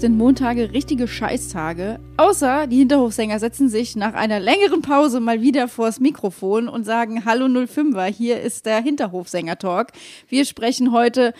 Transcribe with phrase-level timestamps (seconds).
[0.00, 1.98] Sind Montage richtige Scheißtage.
[2.18, 7.24] Außer die Hinterhofsänger setzen sich nach einer längeren Pause mal wieder vors Mikrofon und sagen
[7.24, 9.88] Hallo 05er, hier ist der Hinterhofsänger-Talk.
[10.28, 11.32] Wir sprechen heute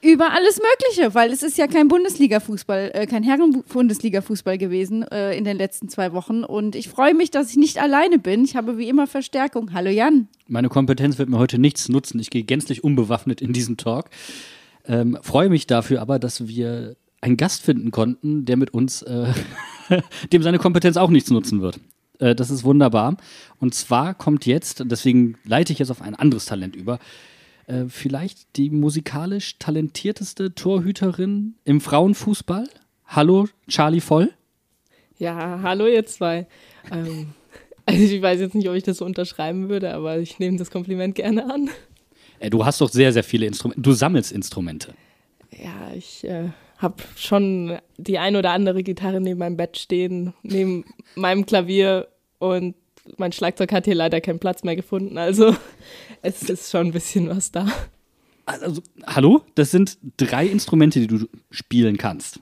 [0.00, 5.44] über alles Mögliche, weil es ist ja kein Bundesliga-Fußball, äh, kein Herren-Bundesliga-Fußball gewesen äh, in
[5.44, 6.44] den letzten zwei Wochen.
[6.44, 8.42] Und ich freue mich, dass ich nicht alleine bin.
[8.42, 9.74] Ich habe wie immer Verstärkung.
[9.74, 10.28] Hallo Jan.
[10.46, 12.18] Meine Kompetenz wird mir heute nichts nutzen.
[12.20, 14.06] Ich gehe gänzlich unbewaffnet in diesen Talk.
[14.86, 19.32] Ähm, freue mich dafür aber, dass wir einen Gast finden konnten, der mit uns, äh,
[20.32, 21.80] dem seine Kompetenz auch nichts nutzen wird.
[22.18, 23.16] Äh, das ist wunderbar.
[23.58, 26.98] Und zwar kommt jetzt, deswegen leite ich jetzt auf ein anderes Talent über,
[27.66, 32.68] äh, vielleicht die musikalisch talentierteste Torhüterin im Frauenfußball.
[33.06, 34.32] Hallo, Charlie Voll.
[35.18, 36.46] Ja, hallo ihr zwei.
[36.92, 37.28] Ähm,
[37.86, 40.70] also ich weiß jetzt nicht, ob ich das so unterschreiben würde, aber ich nehme das
[40.70, 41.70] Kompliment gerne an.
[42.38, 43.80] Äh, du hast doch sehr, sehr viele Instrumente.
[43.80, 44.94] Du sammelst Instrumente.
[45.50, 50.84] Ja, ich äh, habe schon die ein oder andere Gitarre neben meinem Bett stehen, neben
[51.14, 52.74] meinem Klavier und
[53.16, 55.18] mein Schlagzeug hat hier leider keinen Platz mehr gefunden.
[55.18, 55.56] Also
[56.22, 57.66] es ist schon ein bisschen was da.
[58.46, 59.42] Also, hallo?
[59.56, 62.40] Das sind drei Instrumente, die du spielen kannst.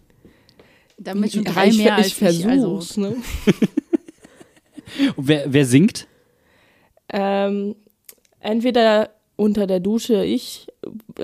[0.98, 3.04] Damit schon drei ich, mehr ich als versuch's, ich.
[3.04, 3.16] Also, ne?
[5.16, 6.06] wer, wer singt?
[7.08, 7.74] Ähm,
[8.40, 10.68] entweder unter der Dusche ich,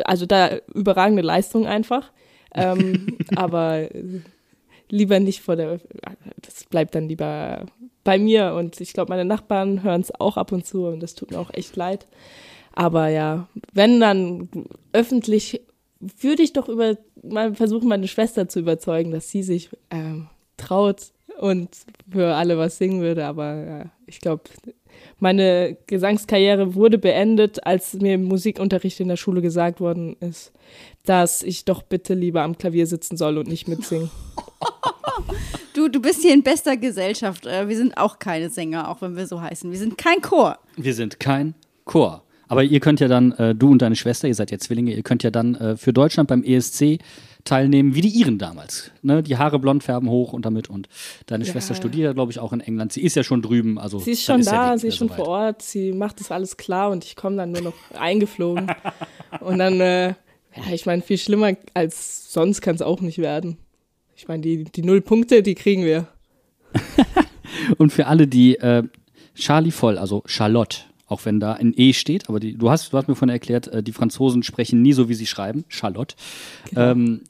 [0.04, 2.10] also da überragende Leistung einfach,
[2.54, 3.88] ähm, aber
[4.88, 5.80] lieber nicht vor der,
[6.40, 7.66] das bleibt dann lieber
[8.04, 11.14] bei mir und ich glaube, meine Nachbarn hören es auch ab und zu und das
[11.14, 12.06] tut mir auch echt leid.
[12.72, 14.48] Aber ja, wenn dann
[14.92, 15.62] öffentlich,
[16.00, 21.12] würde ich doch über, mal versuchen, meine Schwester zu überzeugen, dass sie sich ähm, traut
[21.38, 21.70] und
[22.10, 23.26] für alle was singen würde.
[23.26, 24.42] Aber ja, ich glaube,
[25.18, 30.52] meine Gesangskarriere wurde beendet, als mir im Musikunterricht in der Schule gesagt worden ist,
[31.04, 34.10] dass ich doch bitte lieber am Klavier sitzen soll und nicht mitsingen.
[35.74, 37.46] Du, du bist hier in bester Gesellschaft.
[37.46, 39.70] Äh, Wir sind auch keine Sänger, auch wenn wir so heißen.
[39.70, 40.58] Wir sind kein Chor.
[40.76, 41.54] Wir sind kein
[41.84, 42.22] Chor.
[42.48, 45.02] Aber ihr könnt ja dann, äh, du und deine Schwester, ihr seid ja Zwillinge, ihr
[45.02, 46.98] könnt ja dann äh, für Deutschland beim ESC
[47.44, 48.90] teilnehmen, wie die Iren damals.
[49.00, 49.22] Ne?
[49.22, 50.68] Die Haare blond färben hoch und damit.
[50.68, 50.88] Und
[51.26, 51.52] deine Ja.
[51.52, 52.92] Schwester studiert, glaube ich, auch in England.
[52.92, 53.78] Sie ist ja schon drüben.
[53.78, 55.18] Also Sie ist schon der da, sie ist schon soweit.
[55.24, 58.70] vor Ort, sie macht das alles klar und ich komme dann nur noch eingeflogen.
[59.40, 60.14] Und dann, äh,
[60.56, 63.58] ja, ich meine, viel schlimmer als sonst kann es auch nicht werden.
[64.16, 66.08] Ich meine, die, die null Punkte, die kriegen wir.
[67.78, 68.82] Und für alle, die äh,
[69.34, 72.96] Charlie voll, also Charlotte, auch wenn da ein E steht, aber die, du, hast, du
[72.96, 76.14] hast mir vorhin erklärt, äh, die Franzosen sprechen nie so, wie sie schreiben, Charlotte.
[76.76, 77.22] Ähm,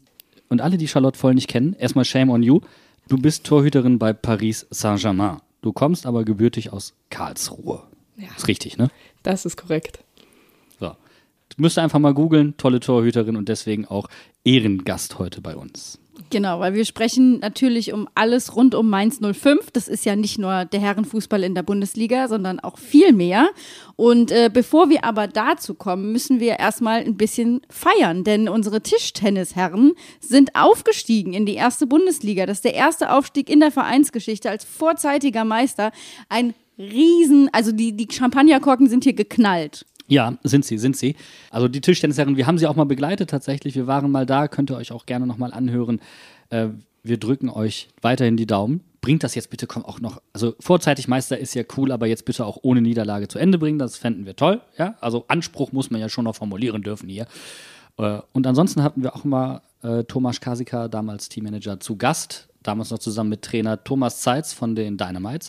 [0.49, 2.61] und alle, die Charlotte voll nicht kennen, erstmal Shame on you.
[3.09, 5.41] Du bist Torhüterin bei Paris Saint-Germain.
[5.63, 7.83] Du kommst aber gebürtig aus Karlsruhe.
[8.17, 8.29] Ja.
[8.37, 8.91] Ist richtig, ne?
[9.23, 10.05] Das ist korrekt.
[11.59, 14.09] Müsst einfach mal googeln, tolle Torhüterin und deswegen auch
[14.45, 15.99] Ehrengast heute bei uns.
[16.31, 19.71] Genau, weil wir sprechen natürlich um alles rund um Mainz 05.
[19.73, 23.49] Das ist ja nicht nur der Herrenfußball in der Bundesliga, sondern auch viel mehr.
[23.97, 28.83] Und äh, bevor wir aber dazu kommen, müssen wir erstmal ein bisschen feiern, denn unsere
[28.83, 32.47] Tischtennisherren sind aufgestiegen in die erste Bundesliga.
[32.47, 35.93] Das ist der erste Aufstieg in der Vereinsgeschichte als vorzeitiger Meister.
[36.29, 39.85] Ein Riesen, also die, die Champagnerkorken sind hier geknallt.
[40.13, 41.17] Ja, sind sie, sind sie.
[41.51, 43.77] Also die Tischtennisherren, wir haben sie auch mal begleitet tatsächlich.
[43.77, 46.03] Wir waren mal da, könnt ihr euch auch gerne nochmal anhören.
[46.51, 46.69] Äh,
[47.03, 48.83] wir drücken euch weiterhin die Daumen.
[49.01, 52.45] Bringt das jetzt bitte auch noch, also vorzeitig Meister ist ja cool, aber jetzt bitte
[52.45, 54.61] auch ohne Niederlage zu Ende bringen, das fänden wir toll.
[54.77, 54.97] Ja?
[55.01, 57.27] Also Anspruch muss man ja schon noch formulieren dürfen hier.
[57.97, 62.91] Äh, und ansonsten hatten wir auch mal äh, Thomas Kasika, damals Teammanager, zu Gast, damals
[62.91, 65.49] noch zusammen mit Trainer Thomas Zeitz von den Dynamites,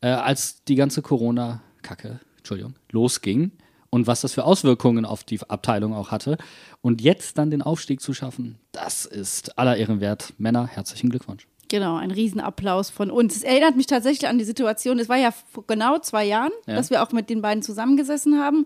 [0.00, 3.52] äh, als die ganze Corona-Kacke, Entschuldigung, losging
[3.90, 6.38] und was das für Auswirkungen auf die Abteilung auch hatte.
[6.82, 10.32] Und jetzt dann den Aufstieg zu schaffen, das ist aller Ehren wert.
[10.38, 11.46] Männer, herzlichen Glückwunsch.
[11.70, 13.36] Genau, ein Riesenapplaus von uns.
[13.36, 16.76] Es erinnert mich tatsächlich an die Situation, es war ja vor genau zwei Jahren, Ja.
[16.76, 18.64] dass wir auch mit den beiden zusammengesessen haben.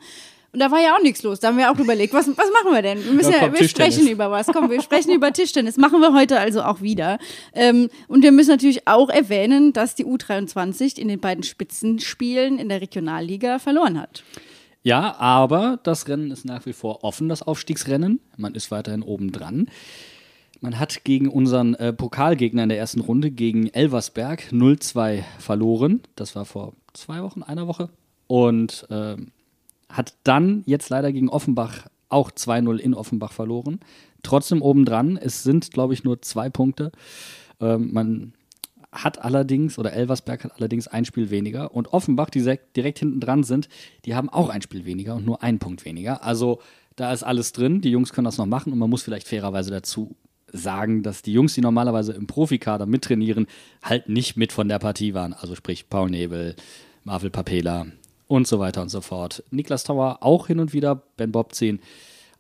[0.53, 1.41] Und da war ja auch nichts los.
[1.41, 3.03] Da haben wir auch überlegt, was, was machen wir denn?
[3.03, 4.47] Wir, müssen Ja, wir sprechen über was.
[4.49, 5.79] Komm, wir sprechen über Tischtennis.
[5.79, 7.19] Machen wir heute also auch wieder.
[7.55, 12.69] Ähm, und wir müssen natürlich auch erwähnen, dass die U23 in den beiden Spitzenspielen in
[12.69, 14.23] der Regionalliga verloren hat.
[14.83, 18.21] Ja, aber das Rennen ist nach wie vor offen, das Aufstiegsrennen.
[18.37, 19.69] Man ist weiterhin oben dran.
[20.61, 26.03] Man hat gegen unseren äh, Pokalgegner in der ersten Runde, gegen Elversberg, 0-2 verloren.
[26.17, 27.91] Das war vor zwei Wochen, einer Woche.
[28.27, 29.17] Und äh,
[29.89, 33.81] hat dann jetzt leider gegen Offenbach auch 2-0 in Offenbach verloren.
[34.23, 35.17] Trotzdem obendran.
[35.17, 36.93] Es sind, glaube ich, nur zwei Punkte.
[37.61, 38.33] Ähm, man
[38.93, 41.75] hat allerdings, oder Elversberg hat allerdings ein Spiel weniger.
[41.75, 42.43] Und Offenbach, die
[42.77, 43.69] direkt, hinten dran sind,
[44.05, 46.23] die haben auch ein Spiel weniger und nur einen Punkt weniger.
[46.23, 46.61] Also
[46.97, 47.81] da ist alles drin.
[47.81, 50.15] Die Jungs können das noch machen und man muss vielleicht fairerweise dazu
[50.53, 53.47] sagen, dass die Jungs, die normalerweise im Profikader mittrainieren,
[53.83, 55.33] halt nicht mit von der Partie waren.
[55.33, 56.55] Also sprich Paul Nebel,
[57.05, 57.87] Marvel Papela
[58.29, 59.43] und so weiter und so fort.
[59.51, 61.81] Niklas Tauer auch hin und wieder, Ben Bob 10.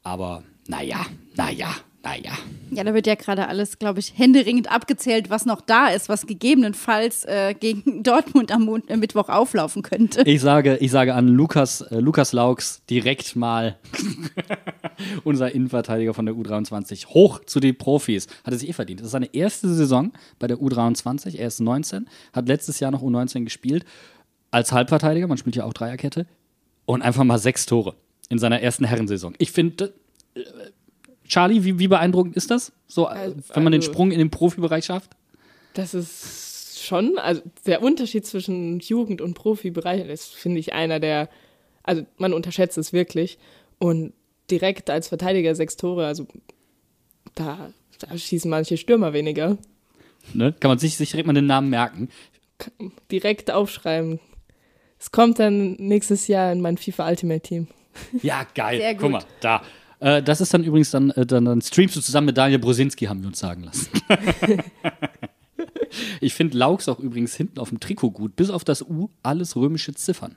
[0.02, 2.32] Aber naja, naja, naja.
[2.70, 6.26] Ja, da wird ja gerade alles, glaube ich, händeringend abgezählt, was noch da ist, was
[6.26, 10.22] gegebenenfalls äh, gegen Dortmund am Mond, äh, Mittwoch auflaufen könnte.
[10.22, 13.76] Ich sage, ich sage an Lukas, äh, Lukas Laux direkt mal
[15.24, 18.26] unser Innenverteidiger von der U23 hoch zu den Profis.
[18.44, 19.00] Hat er sich eh verdient.
[19.00, 21.36] Das ist seine erste Saison bei der U23.
[21.36, 23.84] Er ist 19, hat letztes Jahr noch U19 gespielt
[24.50, 25.26] als Halbverteidiger.
[25.26, 26.26] Man spielt ja auch Dreierkette.
[26.84, 27.94] Und einfach mal sechs Tore
[28.28, 29.34] in seiner ersten Herrensaison.
[29.38, 29.94] Ich finde,
[30.34, 30.40] äh,
[31.32, 32.72] Charlie, wie, wie, beeindruckend ist das?
[32.86, 35.12] So, also, wenn man den also Sprung in den Profibereich schafft?
[35.72, 41.30] Das ist schon, also der Unterschied zwischen Jugend- und Profibereich ist, finde ich, einer der,
[41.84, 43.38] also man unterschätzt es wirklich.
[43.78, 44.12] Und
[44.50, 46.26] direkt als Verteidiger sechs Tore, also
[47.34, 49.56] da, da schießen manche Stürmer weniger.
[50.34, 50.54] Ne?
[50.60, 52.10] Kann man sich, sich direkt mal den Namen merken?
[53.10, 54.20] Direkt aufschreiben.
[55.00, 57.68] Es kommt dann nächstes Jahr in mein FIFA Ultimate Team.
[58.22, 58.96] Ja, geil.
[59.00, 59.62] Guck mal, da.
[60.02, 63.04] Äh, das ist dann übrigens dann, äh, dann, dann streamst du zusammen mit Daniel Brosinski,
[63.04, 63.88] haben wir uns sagen lassen.
[66.20, 68.34] ich finde Laux auch übrigens hinten auf dem Trikot gut.
[68.34, 70.34] Bis auf das U alles römische Ziffern.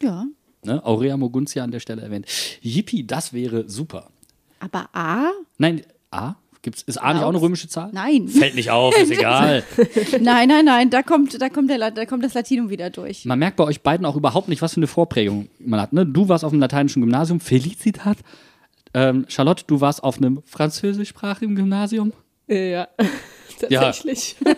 [0.00, 0.26] Ja.
[0.64, 0.84] Ne?
[0.84, 2.26] Aurea Moguntia an der Stelle erwähnt.
[2.62, 4.10] Yippie, das wäre super.
[4.58, 5.30] Aber A?
[5.56, 6.34] Nein, A?
[6.62, 7.90] Gibt's, ist A nicht auch eine römische Zahl?
[7.92, 8.26] Nein.
[8.28, 9.62] Fällt nicht auf, ist egal.
[10.20, 13.24] nein, nein, nein, da kommt, da, kommt der, da kommt das Latinum wieder durch.
[13.24, 15.92] Man merkt bei euch beiden auch überhaupt nicht, was für eine Vorprägung man hat.
[15.92, 16.04] Ne?
[16.04, 18.18] Du warst auf dem lateinischen Gymnasium, Felicitat.
[18.94, 22.12] Ähm, Charlotte, du warst auf einem französischsprachigen Gymnasium.
[22.48, 22.88] Ja,
[23.60, 24.36] tatsächlich.
[24.44, 24.54] Ja.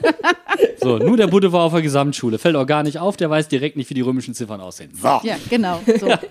[0.81, 2.39] so, nur der Budde war auf der Gesamtschule.
[2.39, 4.93] Fällt auch gar nicht auf, der weiß direkt nicht, wie die römischen Ziffern aussehen.
[4.95, 5.21] So.
[5.23, 5.81] Ja, genau.
[5.99, 6.09] So.
[6.09, 6.21] Ja.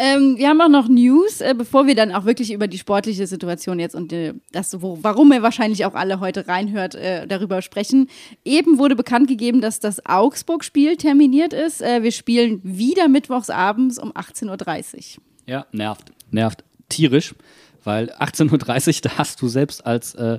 [0.00, 3.26] Ähm, wir haben auch noch News, äh, bevor wir dann auch wirklich über die sportliche
[3.26, 7.62] Situation jetzt und äh, das, wo, warum ihr wahrscheinlich auch alle heute reinhört, äh, darüber
[7.62, 8.08] sprechen.
[8.44, 11.82] Eben wurde bekannt gegeben, dass das Augsburg-Spiel terminiert ist.
[11.82, 15.24] Äh, wir spielen wieder mittwochs abends um 18.30 Uhr.
[15.48, 16.12] Ja, nervt.
[16.30, 17.34] Nervt tierisch,
[17.82, 20.38] weil 18.30 Uhr, da hast du selbst als äh,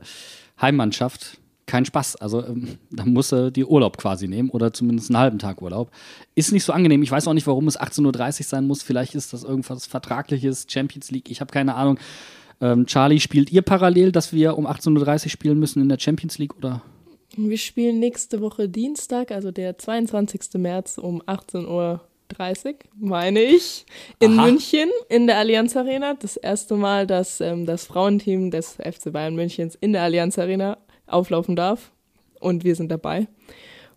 [0.61, 2.17] Heimmannschaft keinen Spaß.
[2.17, 5.91] Also ähm, da muss er die Urlaub quasi nehmen oder zumindest einen halben Tag Urlaub.
[6.35, 7.03] Ist nicht so angenehm.
[7.03, 8.83] Ich weiß auch nicht, warum es 18.30 Uhr sein muss.
[8.83, 11.99] Vielleicht ist das irgendwas Vertragliches, Champions League, ich habe keine Ahnung.
[12.61, 16.37] Ähm, Charlie, spielt ihr parallel, dass wir um 18.30 Uhr spielen müssen in der Champions
[16.37, 16.81] League oder?
[17.35, 20.55] Wir spielen nächste Woche Dienstag, also der 22.
[20.55, 22.01] März um 18.30 Uhr,
[22.95, 23.85] meine ich,
[24.19, 24.45] in Aha.
[24.45, 26.13] München in der Allianz Arena.
[26.13, 30.77] Das erste Mal, dass ähm, das Frauenteam des FC Bayern Münchens in der Allianz Arena
[31.07, 31.91] auflaufen darf.
[32.39, 33.27] Und wir sind dabei.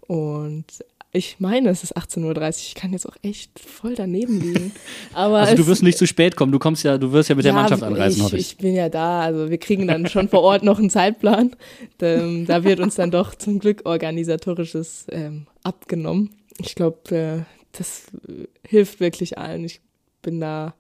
[0.00, 0.64] Und
[1.14, 2.48] ich meine, es ist 18.30 Uhr.
[2.48, 4.72] Ich kann jetzt auch echt voll daneben liegen.
[5.12, 6.52] Aber also du wirst nicht zu spät kommen.
[6.52, 8.52] Du kommst ja, du wirst ja mit ja, der Mannschaft anreisen, ich, hoffe ich.
[8.52, 9.20] Ich bin ja da.
[9.20, 11.54] Also wir kriegen dann schon vor Ort noch einen Zeitplan.
[11.98, 16.30] Da, da wird uns dann doch zum Glück organisatorisches ähm, abgenommen.
[16.58, 18.06] Ich glaube, äh, das
[18.66, 19.64] hilft wirklich allen.
[19.64, 19.80] Ich
[20.22, 20.74] bin da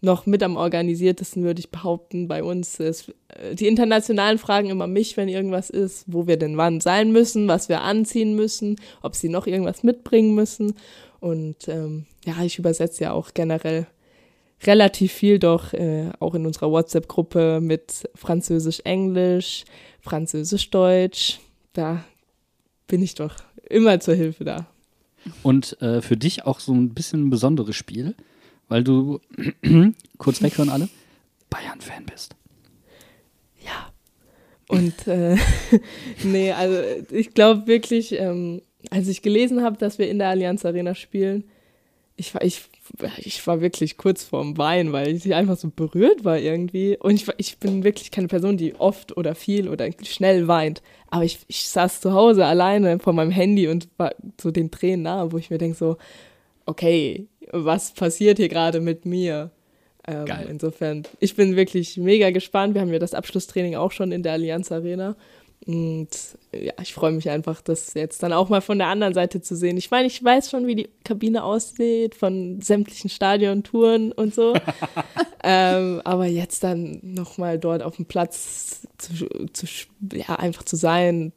[0.00, 2.80] noch mit am organisiertesten, würde ich behaupten, bei uns.
[2.80, 7.12] Ist, äh, die internationalen fragen immer mich, wenn irgendwas ist, wo wir denn wann sein
[7.12, 10.74] müssen, was wir anziehen müssen, ob sie noch irgendwas mitbringen müssen.
[11.20, 13.86] Und ähm, ja, ich übersetze ja auch generell
[14.64, 19.64] relativ viel doch, äh, auch in unserer WhatsApp-Gruppe mit Französisch-Englisch,
[20.00, 21.40] Französisch-Deutsch.
[21.72, 22.04] Da
[22.86, 23.34] bin ich doch
[23.68, 24.66] immer zur Hilfe da.
[25.42, 28.14] Und äh, für dich auch so ein bisschen ein besonderes Spiel
[28.68, 29.20] weil du,
[30.18, 30.88] kurz weghören alle,
[31.50, 32.34] Bayern-Fan bist.
[33.64, 33.92] Ja.
[34.68, 35.36] Und äh,
[36.24, 36.76] nee, also
[37.10, 41.44] ich glaube wirklich, ähm, als ich gelesen habe, dass wir in der Allianz Arena spielen,
[42.16, 42.62] ich war, ich,
[43.18, 46.96] ich war wirklich kurz vorm Wein, weil ich einfach so berührt war irgendwie.
[46.96, 50.82] Und ich, ich bin wirklich keine Person, die oft oder viel oder schnell weint.
[51.08, 55.02] Aber ich, ich saß zu Hause alleine vor meinem Handy und war so den Tränen
[55.02, 55.98] nah, wo ich mir denke so,
[56.64, 59.50] okay, was passiert hier gerade mit mir?
[60.06, 60.46] Ähm, Geil.
[60.48, 62.74] Insofern, ich bin wirklich mega gespannt.
[62.74, 65.16] Wir haben ja das Abschlusstraining auch schon in der Allianz Arena.
[65.66, 66.08] Und
[66.52, 69.56] ja, ich freue mich einfach, das jetzt dann auch mal von der anderen Seite zu
[69.56, 69.76] sehen.
[69.76, 74.54] Ich meine, ich weiß schon, wie die Kabine aussieht, von sämtlichen Stadiontouren und so.
[75.42, 79.66] ähm, aber jetzt dann nochmal dort auf dem Platz zu, zu,
[80.12, 81.32] ja, einfach zu sein,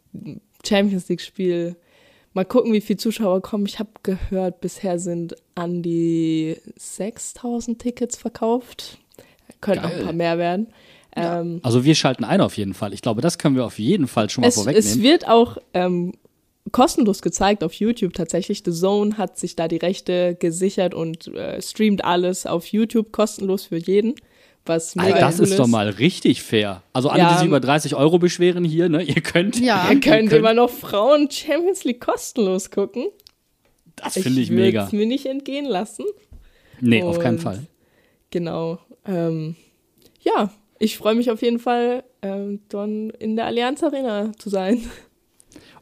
[0.63, 1.75] Champions League-Spiel,
[2.33, 3.65] mal gucken, wie viele Zuschauer kommen.
[3.65, 8.99] Ich habe gehört, bisher sind an die 6000 Tickets verkauft.
[9.61, 10.67] Könnten noch ein paar mehr werden.
[11.15, 11.41] Ja.
[11.41, 12.93] Ähm, also wir schalten ein auf jeden Fall.
[12.93, 14.87] Ich glaube, das können wir auf jeden Fall schon mal es, vorwegnehmen.
[14.87, 16.13] Es wird auch ähm,
[16.71, 18.61] kostenlos gezeigt auf YouTube tatsächlich.
[18.63, 23.65] The Zone hat sich da die Rechte gesichert und äh, streamt alles auf YouTube kostenlos
[23.65, 24.15] für jeden.
[24.65, 26.83] Was mega also das ist, ist doch mal richtig fair.
[26.93, 29.59] Also alle, ja, die sich über 30 Euro beschweren hier, ne, ihr könnt.
[29.59, 33.07] Ja, ihr könnt, immer noch Frauen Champions League kostenlos gucken.
[33.95, 34.85] Das finde ich, ich mega.
[34.85, 36.05] Ich mir nicht entgehen lassen.
[36.81, 37.65] Nee, und auf keinen Fall.
[38.29, 38.79] Genau.
[39.05, 39.55] Ähm,
[40.21, 44.81] ja, ich freue mich auf jeden Fall, ähm, dann in der Allianz Arena zu sein.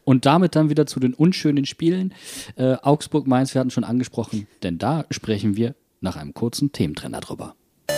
[0.04, 2.14] Und damit dann wieder zu den unschönen Spielen.
[2.56, 7.56] Äh, Augsburg-Mainz, wir hatten schon angesprochen, denn da sprechen wir nach einem kurzen Thementrenner drüber.
[7.90, 7.96] Um,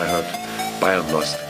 [0.00, 0.24] I heard
[0.80, 1.41] Bayern lost.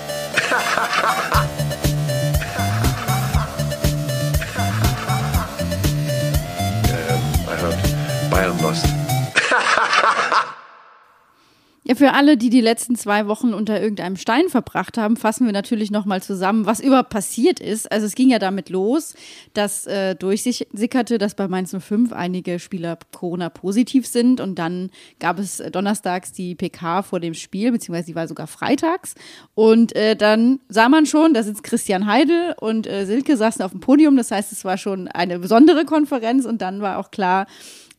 [11.97, 15.91] Für alle, die die letzten zwei Wochen unter irgendeinem Stein verbracht haben, fassen wir natürlich
[15.91, 17.91] nochmal zusammen, was überhaupt passiert ist.
[17.91, 19.15] Also es ging ja damit los,
[19.55, 24.41] dass äh, durchsickerte, dass bei Mainz 05 einige Spieler Corona-positiv sind.
[24.41, 29.15] Und dann gab es donnerstags die PK vor dem Spiel, beziehungsweise die war sogar freitags.
[29.55, 33.73] Und äh, dann sah man schon, da sitzt Christian Heidel und äh, Silke saßen auf
[33.73, 36.45] dem Podium, das heißt, es war schon eine besondere Konferenz.
[36.45, 37.47] Und dann war auch klar,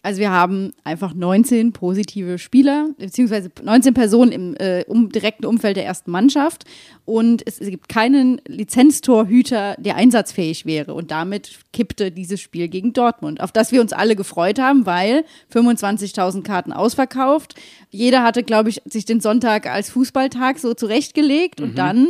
[0.03, 5.77] also wir haben einfach 19 positive Spieler, beziehungsweise 19 Personen im äh, um, direkten Umfeld
[5.77, 6.65] der ersten Mannschaft.
[7.05, 10.93] Und es, es, gibt keinen Lizenztorhüter, der einsatzfähig wäre.
[10.93, 15.23] Und damit kippte dieses Spiel gegen Dortmund, auf das wir uns alle gefreut haben, weil
[15.53, 17.55] 25.000 Karten ausverkauft.
[17.89, 21.61] Jeder hatte, glaube ich, sich den Sonntag als Fußballtag so zurechtgelegt.
[21.61, 21.65] Mhm.
[21.65, 22.07] Und dann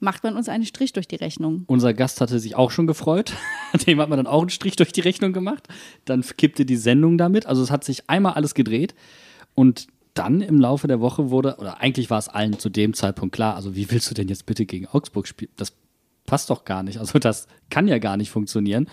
[0.00, 1.64] macht man uns einen Strich durch die Rechnung.
[1.66, 3.34] Unser Gast hatte sich auch schon gefreut.
[3.86, 5.68] Dem hat man dann auch einen Strich durch die Rechnung gemacht.
[6.06, 7.46] Dann kippte die Sendung damit.
[7.46, 8.94] Also es hat sich einmal alles gedreht.
[9.54, 13.34] Und dann im Laufe der Woche wurde, oder eigentlich war es allen zu dem Zeitpunkt
[13.34, 15.52] klar, also wie willst du denn jetzt bitte gegen Augsburg spielen?
[15.56, 15.72] Das
[16.26, 16.98] passt doch gar nicht.
[16.98, 18.88] Also das kann ja gar nicht funktionieren.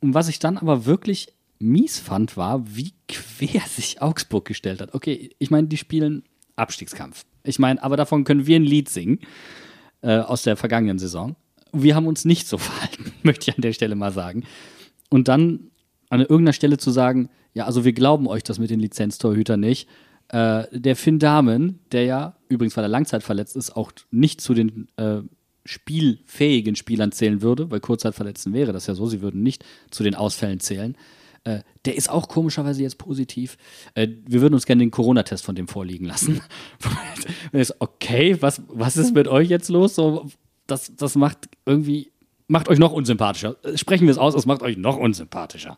[0.00, 4.94] Und was ich dann aber wirklich mies fand, war, wie quer sich Augsburg gestellt hat.
[4.94, 6.24] Okay, ich meine, die spielen
[6.56, 7.24] Abstiegskampf.
[7.44, 9.20] Ich meine, aber davon können wir ein Lied singen
[10.02, 11.36] äh, aus der vergangenen Saison.
[11.72, 14.44] Wir haben uns nicht so verhalten, möchte ich an der Stelle mal sagen.
[15.08, 15.70] Und dann
[16.10, 19.88] an irgendeiner Stelle zu sagen, ja, also wir glauben euch das mit den Lizenztorhütern nicht.
[20.28, 24.88] Äh, der Finn Dahmen, der ja übrigens, weil er langzeitverletzt ist, auch nicht zu den
[24.96, 25.20] äh,
[25.64, 30.14] spielfähigen Spielern zählen würde, weil Kurzzeitverletzten wäre das ja so, sie würden nicht zu den
[30.14, 30.96] Ausfällen zählen.
[31.44, 33.56] Äh, der ist auch komischerweise jetzt positiv.
[33.94, 36.40] Äh, wir würden uns gerne den Corona-Test von dem vorliegen lassen.
[37.78, 39.94] okay, was, was ist mit euch jetzt los?
[39.94, 40.30] So,
[40.66, 42.12] das, das macht irgendwie,
[42.46, 43.56] macht euch noch unsympathischer.
[43.74, 45.76] Sprechen wir es aus, es macht euch noch unsympathischer.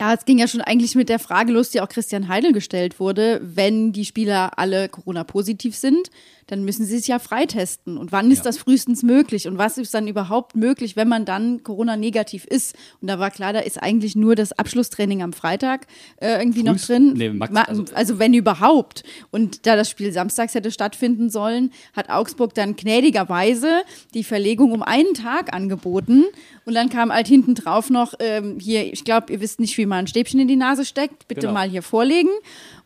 [0.00, 2.98] Ja, es ging ja schon eigentlich mit der Frage los, die auch Christian Heidel gestellt
[3.00, 3.38] wurde.
[3.44, 6.10] Wenn die Spieler alle Corona-positiv sind,
[6.50, 7.96] dann müssen sie sich ja freitesten.
[7.96, 8.44] Und wann ist ja.
[8.44, 9.46] das frühestens möglich?
[9.46, 12.74] Und was ist dann überhaupt möglich, wenn man dann Corona-negativ ist?
[13.00, 16.88] Und da war klar, da ist eigentlich nur das Abschlusstraining am Freitag äh, irgendwie Frühst,
[16.88, 17.12] noch drin.
[17.12, 19.04] Nee, Max, also, also, wenn überhaupt.
[19.30, 23.82] Und da das Spiel samstags hätte stattfinden sollen, hat Augsburg dann gnädigerweise
[24.14, 26.24] die Verlegung um einen Tag angeboten.
[26.64, 29.86] Und dann kam halt hinten drauf noch, ähm, hier, ich glaube, ihr wisst nicht, wie
[29.90, 31.52] man ein Stäbchen in die Nase steckt, bitte genau.
[31.52, 32.30] mal hier vorlegen.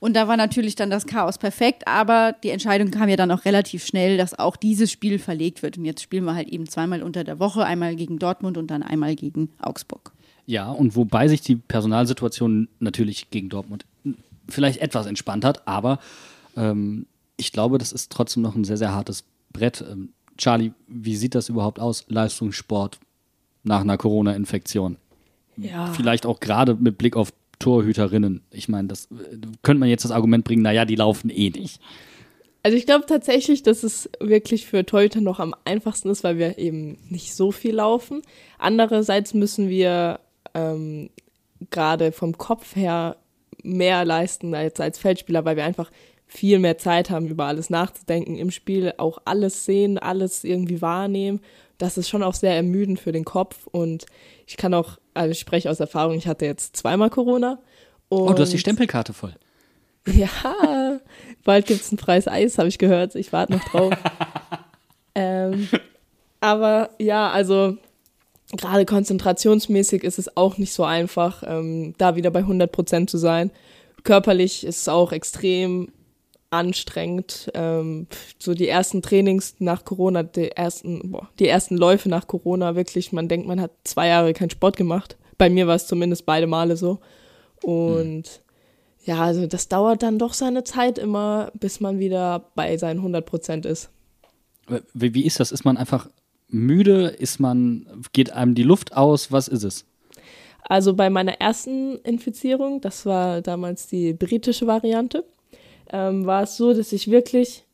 [0.00, 3.44] Und da war natürlich dann das Chaos perfekt, aber die Entscheidung kam ja dann auch
[3.44, 5.78] relativ schnell, dass auch dieses Spiel verlegt wird.
[5.78, 8.82] Und jetzt spielen wir halt eben zweimal unter der Woche, einmal gegen Dortmund und dann
[8.82, 10.12] einmal gegen Augsburg.
[10.46, 13.86] Ja, und wobei sich die Personalsituation natürlich gegen Dortmund
[14.48, 15.98] vielleicht etwas entspannt hat, aber
[16.56, 17.06] ähm,
[17.36, 19.84] ich glaube, das ist trotzdem noch ein sehr, sehr hartes Brett.
[19.90, 22.98] Ähm, Charlie, wie sieht das überhaupt aus, Leistungssport
[23.62, 24.98] nach einer Corona-Infektion?
[25.56, 25.86] Ja.
[25.92, 28.42] Vielleicht auch gerade mit Blick auf Torhüterinnen.
[28.50, 29.08] Ich meine, das
[29.62, 31.80] könnte man jetzt das Argument bringen, naja, die laufen eh nicht.
[32.62, 36.58] Also ich glaube tatsächlich, dass es wirklich für Torhüter noch am einfachsten ist, weil wir
[36.58, 38.22] eben nicht so viel laufen.
[38.58, 40.20] Andererseits müssen wir
[40.54, 41.10] ähm,
[41.70, 43.16] gerade vom Kopf her
[43.62, 45.90] mehr leisten als als Feldspieler, weil wir einfach
[46.26, 51.40] viel mehr Zeit haben, über alles nachzudenken im Spiel, auch alles sehen, alles irgendwie wahrnehmen.
[51.78, 54.06] Das ist schon auch sehr ermüdend für den Kopf und
[54.46, 57.58] ich kann auch also ich spreche aus Erfahrung, ich hatte jetzt zweimal Corona.
[58.10, 59.34] oh, du hast die Stempelkarte voll.
[60.06, 61.00] Ja,
[61.44, 63.14] Bald gibt es ein freies Eis, habe ich gehört.
[63.14, 63.94] Ich warte noch drauf.
[65.14, 65.66] ähm,
[66.40, 67.78] aber ja, also
[68.52, 73.16] gerade konzentrationsmäßig ist es auch nicht so einfach, ähm, da wieder bei 100 Prozent zu
[73.16, 73.50] sein.
[74.02, 75.88] Körperlich ist es auch extrem
[76.58, 77.50] anstrengend.
[77.54, 78.06] Ähm,
[78.38, 83.12] so die ersten Trainings nach Corona, die ersten, boah, die ersten Läufe nach Corona, wirklich,
[83.12, 85.16] man denkt, man hat zwei Jahre keinen Sport gemacht.
[85.38, 87.00] Bei mir war es zumindest beide Male so.
[87.62, 89.04] Und mhm.
[89.04, 93.24] ja, also das dauert dann doch seine Zeit immer, bis man wieder bei seinen 100
[93.24, 93.90] Prozent ist.
[94.92, 95.52] Wie, wie ist das?
[95.52, 96.08] Ist man einfach
[96.48, 97.08] müde?
[97.08, 99.32] Ist man, geht einem die Luft aus?
[99.32, 99.84] Was ist es?
[100.66, 105.24] Also bei meiner ersten Infizierung, das war damals die britische Variante,
[105.90, 107.64] ähm, war es so, dass ich wirklich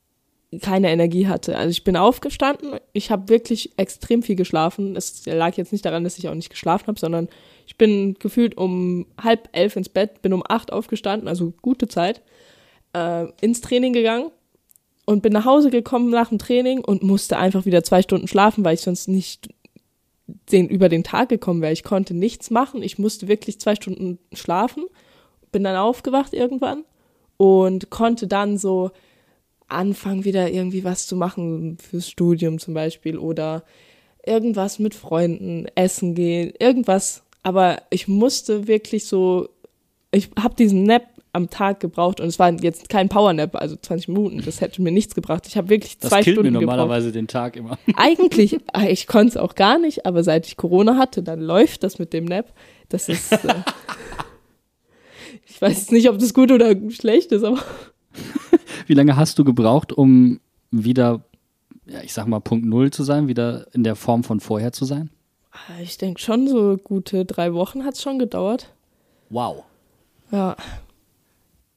[0.63, 1.57] keine Energie hatte.
[1.57, 4.97] Also ich bin aufgestanden, ich habe wirklich extrem viel geschlafen.
[4.97, 7.29] Es lag jetzt nicht daran, dass ich auch nicht geschlafen habe, sondern
[7.67, 12.23] ich bin gefühlt um halb elf ins Bett, bin um acht aufgestanden, also gute Zeit,
[12.95, 14.33] äh, ins Training gegangen
[15.07, 18.65] und bin nach Hause gekommen nach dem Training und musste einfach wieder zwei Stunden schlafen,
[18.65, 19.49] weil ich sonst nicht
[20.51, 21.73] den, über den Tag gekommen wäre.
[21.73, 22.83] Ich konnte nichts machen.
[22.83, 24.85] Ich musste wirklich zwei Stunden schlafen.
[25.53, 26.85] Bin dann aufgewacht irgendwann
[27.41, 28.91] und konnte dann so
[29.67, 33.65] anfangen, wieder irgendwie was zu machen fürs Studium zum Beispiel oder
[34.27, 37.23] irgendwas mit Freunden, essen gehen, irgendwas.
[37.43, 39.49] Aber ich musste wirklich so,
[40.11, 44.09] ich habe diesen Nap am Tag gebraucht und es war jetzt kein Powernap, also 20
[44.09, 45.47] Minuten, das hätte mir nichts gebracht.
[45.47, 47.17] Ich habe wirklich das zwei killt Stunden mir normalerweise gebraucht.
[47.17, 47.79] den Tag immer.
[47.97, 51.85] Eigentlich, äh, ich konnte es auch gar nicht, aber seit ich Corona hatte, dann läuft
[51.85, 52.53] das mit dem Nap.
[52.91, 53.39] Das ist, äh,
[55.61, 57.63] ich weiß nicht, ob das gut oder schlecht ist, aber.
[58.87, 60.41] Wie lange hast du gebraucht, um
[60.71, 61.23] wieder,
[61.87, 64.87] ja, ich sag mal, Punkt Null zu sein, wieder in der Form von vorher zu
[64.87, 65.11] sein?
[65.83, 68.73] Ich denke schon, so gute drei Wochen hat es schon gedauert.
[69.29, 69.65] Wow.
[70.33, 70.57] Ja.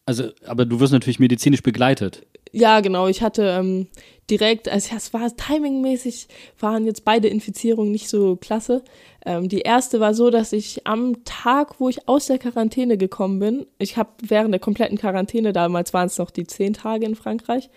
[0.05, 2.25] Also, aber du wirst natürlich medizinisch begleitet.
[2.51, 3.07] Ja, genau.
[3.07, 3.88] Ich hatte ähm,
[4.29, 6.27] direkt, also es war timingmäßig,
[6.60, 8.83] waren jetzt beide Infizierungen nicht so klasse.
[9.25, 13.39] Ähm, die erste war so, dass ich am Tag, wo ich aus der Quarantäne gekommen
[13.39, 17.15] bin, ich habe während der kompletten Quarantäne, damals waren es noch die zehn Tage in
[17.15, 17.69] Frankreich,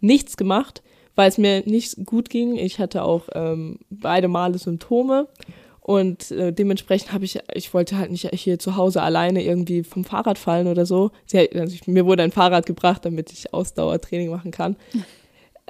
[0.00, 0.82] nichts gemacht,
[1.14, 2.56] weil es mir nicht gut ging.
[2.56, 5.28] Ich hatte auch ähm, beide Male Symptome
[5.86, 10.02] und äh, dementsprechend habe ich, ich wollte halt nicht hier zu Hause alleine irgendwie vom
[10.02, 11.12] Fahrrad fallen oder so.
[11.26, 14.76] Sie, also ich, mir wurde ein Fahrrad gebracht, damit ich Ausdauertraining machen kann.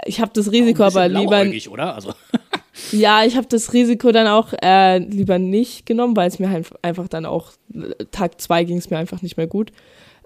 [0.05, 1.43] Ich habe das Risiko aber lieber.
[1.71, 1.95] oder?
[1.95, 2.13] Also.
[2.93, 6.69] ja, ich habe das Risiko dann auch äh, lieber nicht genommen, weil es mir halt
[6.83, 7.53] einfach dann auch,
[8.11, 9.73] Tag zwei ging es mir einfach nicht mehr gut.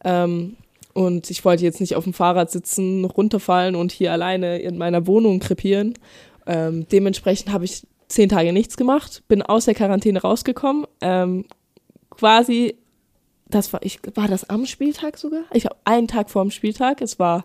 [0.03, 0.57] Ähm,
[0.93, 5.07] und ich wollte jetzt nicht auf dem Fahrrad sitzen, runterfallen und hier alleine in meiner
[5.07, 5.95] Wohnung krepieren.
[6.49, 11.45] Ähm, dementsprechend habe ich zehn Tage nichts gemacht, bin aus der Quarantäne rausgekommen, ähm,
[12.11, 12.77] quasi,
[13.49, 15.43] das war, ich, war das am Spieltag sogar?
[15.53, 17.01] Ich glaube, einen Tag vor dem Spieltag.
[17.01, 17.45] Es war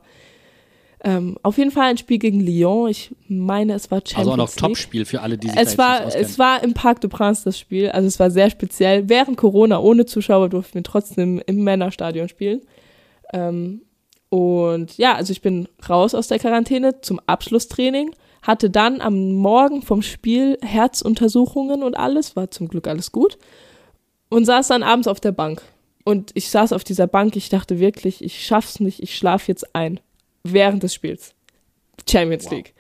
[1.04, 2.90] ähm, auf jeden Fall ein Spiel gegen Lyon.
[2.90, 4.56] Ich meine, es war Champions Also auch noch.
[4.56, 7.60] Topspiel für alle, die sich Es war, nicht es war im Parc de Prince das
[7.60, 7.90] Spiel.
[7.90, 9.08] Also es war sehr speziell.
[9.08, 12.62] Während Corona ohne Zuschauer durften wir trotzdem im Männerstadion spielen.
[13.34, 13.82] Ähm,
[14.30, 18.12] und ja, also ich bin raus aus der Quarantäne zum Abschlusstraining
[18.46, 23.38] hatte dann am Morgen vom Spiel Herzuntersuchungen und alles, war zum Glück alles gut,
[24.30, 25.62] und saß dann abends auf der Bank.
[26.04, 29.76] Und ich saß auf dieser Bank, ich dachte wirklich, ich schaff's nicht, ich schlaf jetzt
[29.76, 30.00] ein.
[30.44, 31.34] Während des Spiels.
[32.08, 32.52] Champions Wow.
[32.52, 32.74] League.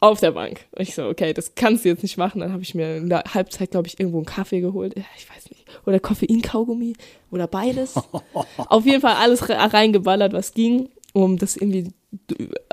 [0.00, 0.64] Auf der Bank.
[0.72, 2.40] Und ich so, okay, das kannst du jetzt nicht machen.
[2.40, 4.94] Dann habe ich mir in der Halbzeit, glaube ich, irgendwo einen Kaffee geholt.
[4.96, 5.64] Ich weiß nicht.
[5.86, 6.94] Oder Koffeinkaugummi
[7.30, 7.94] oder beides.
[8.56, 11.88] auf jeden Fall alles re- reingeballert, was ging, um das irgendwie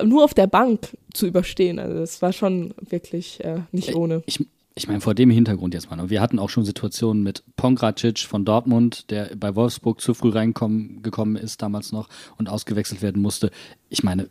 [0.04, 1.80] nur auf der Bank zu überstehen.
[1.80, 4.24] Also das war schon wirklich äh, nicht ohne.
[4.26, 5.98] Ich, ich meine, vor dem Hintergrund jetzt mal.
[5.98, 6.10] ne?
[6.10, 11.02] Wir hatten auch schon Situationen mit Pongracic von Dortmund, der bei Wolfsburg zu früh reingekommen
[11.04, 13.52] gekommen ist, damals noch, und ausgewechselt werden musste.
[13.90, 14.30] Ich meine,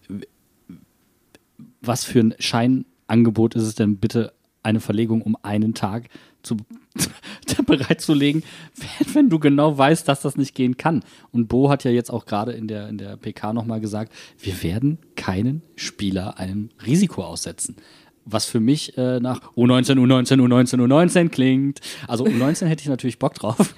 [1.81, 6.09] was für ein Scheinangebot ist es denn bitte, eine Verlegung um einen Tag
[6.42, 6.57] zu,
[7.67, 8.43] bereitzulegen,
[8.77, 11.05] wenn, wenn du genau weißt, dass das nicht gehen kann.
[11.31, 14.63] Und Bo hat ja jetzt auch gerade in der, in der PK nochmal gesagt, wir
[14.63, 17.77] werden keinen Spieler einem Risiko aussetzen.
[18.25, 21.81] Was für mich äh, nach U19, U19, U19, U19 klingt.
[22.07, 23.75] Also U19 hätte ich natürlich Bock drauf.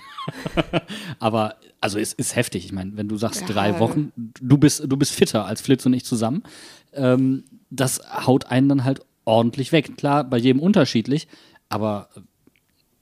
[1.20, 2.64] Aber also es ist heftig.
[2.64, 3.46] Ich meine, wenn du sagst Ja.
[3.46, 6.42] drei Wochen, du bist, du bist fitter als Flitz und ich zusammen,
[6.92, 9.96] ähm, das haut einen dann halt ordentlich weg.
[9.96, 11.28] Klar, bei jedem unterschiedlich,
[11.68, 12.08] aber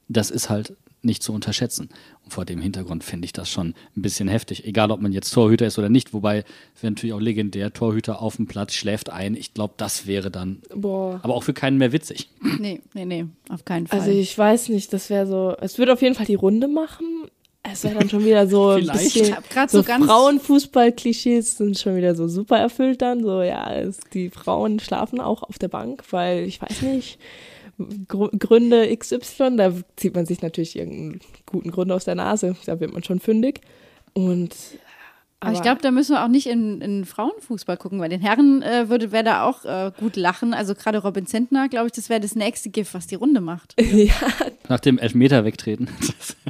[0.09, 1.91] das ist halt nicht zu unterschätzen.
[2.25, 4.65] Und vor dem Hintergrund finde ich das schon ein bisschen heftig.
[4.67, 6.13] Egal, ob man jetzt Torhüter ist oder nicht.
[6.13, 6.45] Wobei,
[6.81, 9.37] wäre natürlich auch legendär, Torhüter auf dem Platz schläft ein.
[9.37, 11.21] Ich glaube, das wäre dann Boah.
[11.23, 12.29] aber auch für keinen mehr witzig.
[12.59, 14.01] Nee, nee, nee, auf keinen Fall.
[14.01, 17.07] Also ich weiß nicht, das wäre so, es würde auf jeden Fall die Runde machen.
[17.63, 21.59] es wäre dann schon wieder so ein bisschen, Ich hab grad so, so ganz- Frauenfußball-Klischees
[21.59, 23.23] sind schon wieder so super erfüllt dann.
[23.23, 27.19] So, ja, es, die Frauen schlafen auch auf der Bank, weil ich weiß nicht,
[28.09, 32.93] Gründe XY, da zieht man sich natürlich irgendeinen guten Grund aus der Nase, da wird
[32.93, 33.61] man schon fündig.
[34.15, 34.55] Und
[35.39, 37.99] Aber ich glaube, da müssen wir auch nicht in, in Frauenfußball gucken.
[38.01, 40.55] Bei den Herren äh, würde wer da auch äh, gut lachen.
[40.55, 43.75] Also gerade Robin Zentner, glaube ich, das wäre das nächste Gift, was die Runde macht.
[43.81, 44.13] ja,
[44.69, 45.89] Nach dem Elfmeter wegtreten.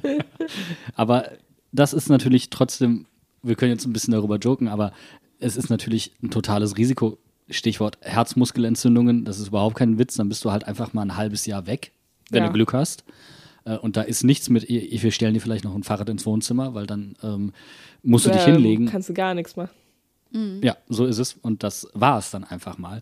[0.95, 1.31] aber
[1.73, 3.05] das ist natürlich trotzdem,
[3.43, 4.93] wir können jetzt ein bisschen darüber joken, aber
[5.39, 7.19] es ist natürlich ein totales Risiko.
[7.51, 11.47] Stichwort Herzmuskelentzündungen, das ist überhaupt kein Witz, dann bist du halt einfach mal ein halbes
[11.47, 11.93] Jahr weg,
[12.31, 12.49] wenn Ja.
[12.49, 13.05] du Glück hast.
[13.65, 16.25] Äh, Und da ist nichts mit, ihr- wir stellen dir vielleicht noch ein Fahrrad ins
[16.27, 17.53] Wohnzimmer, weil dann ähm,
[18.03, 18.87] musst du dich ähm, hinlegen.
[18.87, 19.71] Kannst du gar nichts machen.
[20.63, 21.39] Ja, so ist es.
[21.41, 23.01] Und das war es dann einfach mal.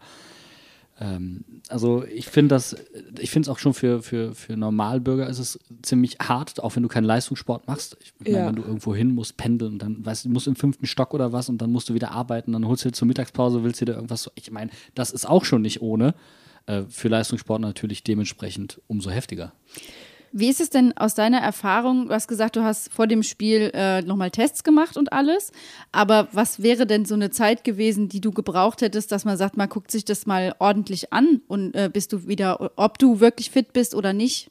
[0.99, 2.75] Ähm, also ich finde das,
[3.19, 6.83] ich finde es auch schon für, für, für Normalbürger ist es ziemlich hart, auch wenn
[6.83, 7.97] du keinen Leistungssport machst.
[8.01, 8.47] Ich meine, Ja.
[8.47, 11.13] wenn du irgendwo hin musst, pendeln und dann, weißt du, du musst im fünften Stock
[11.13, 13.81] oder was und dann musst du wieder arbeiten, dann holst du dir zur Mittagspause, willst
[13.81, 16.15] du dir irgendwas, so- ich meine, das ist auch schon nicht ohne.
[16.67, 19.53] Äh, für Leistungssport natürlich dementsprechend umso heftiger.
[20.33, 22.09] Wie ist es denn aus deiner Erfahrung?
[22.09, 25.53] Du hast gesagt, du hast vor dem Spiel äh, nochmal Tests gemacht und alles.
[25.93, 29.57] Aber was wäre denn so eine Zeit gewesen, die du gebraucht hättest, dass man sagt,
[29.57, 33.51] man guckt sich das mal ordentlich an und äh, bist du wieder, ob du wirklich
[33.51, 34.51] fit bist oder nicht?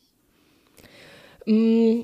[1.46, 2.02] Mm,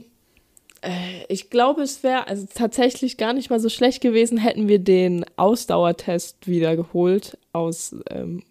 [0.82, 4.80] äh, Ich glaube, es wäre also tatsächlich gar nicht mal so schlecht gewesen, hätten wir
[4.80, 8.44] den Ausdauertest wiedergeholt aus, ähm,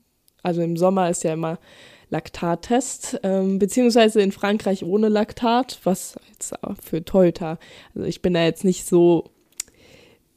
[0.43, 1.59] also im Sommer ist ja immer
[2.11, 7.59] Laktattest, ähm, beziehungsweise in Frankreich ohne Laktat, was jetzt für Torhüter,
[7.95, 9.31] also ich bin da jetzt nicht so,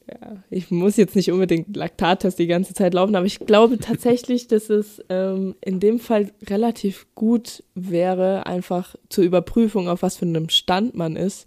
[0.08, 4.48] ja, ich muss jetzt nicht unbedingt Laktattest die ganze Zeit laufen, aber ich glaube tatsächlich,
[4.50, 10.26] dass es ähm, in dem Fall relativ gut wäre, einfach zur Überprüfung, auf was für
[10.26, 11.46] einem Stand man ist,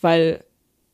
[0.00, 0.44] weil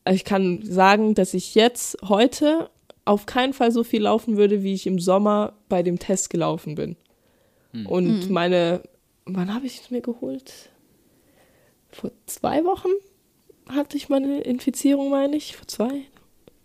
[0.09, 2.69] ich kann sagen, dass ich jetzt heute
[3.05, 6.75] auf keinen Fall so viel laufen würde, wie ich im Sommer bei dem Test gelaufen
[6.75, 6.95] bin.
[7.73, 8.81] Und meine,
[9.25, 10.69] wann habe ich es mir geholt?
[11.89, 12.89] Vor zwei Wochen
[13.69, 15.55] hatte ich meine Infizierung, meine ich.
[15.55, 16.01] Vor zwei,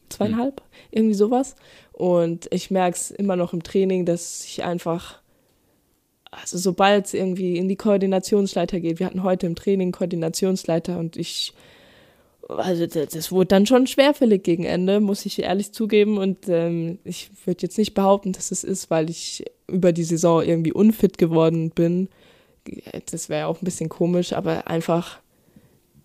[0.09, 1.57] zweieinhalb, irgendwie sowas.
[1.93, 5.21] Und ich merke es immer noch im Training, dass ich einfach,
[6.31, 11.17] also sobald es irgendwie in die Koordinationsleiter geht, wir hatten heute im Training Koordinationsleiter und
[11.17, 11.55] ich,
[12.49, 16.19] also das, das wurde dann schon schwerfällig gegen Ende, muss ich ehrlich zugeben.
[16.19, 20.43] Und ähm, ich würde jetzt nicht behaupten, dass es ist, weil ich über die Saison
[20.43, 22.09] irgendwie unfit geworden bin.
[23.11, 25.19] Das wäre auch ein bisschen komisch, aber einfach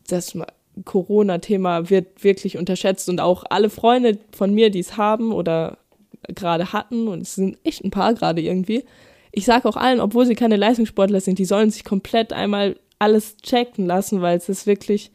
[0.08, 0.48] das Ma-
[0.86, 5.78] Corona-Thema wird wirklich unterschätzt und auch alle Freunde von mir, die es haben oder
[6.28, 8.84] gerade hatten, und es sind echt ein paar gerade irgendwie,
[9.32, 13.38] ich sage auch allen, obwohl sie keine Leistungssportler sind, die sollen sich komplett einmal alles
[13.38, 15.12] checken lassen, weil es ist wirklich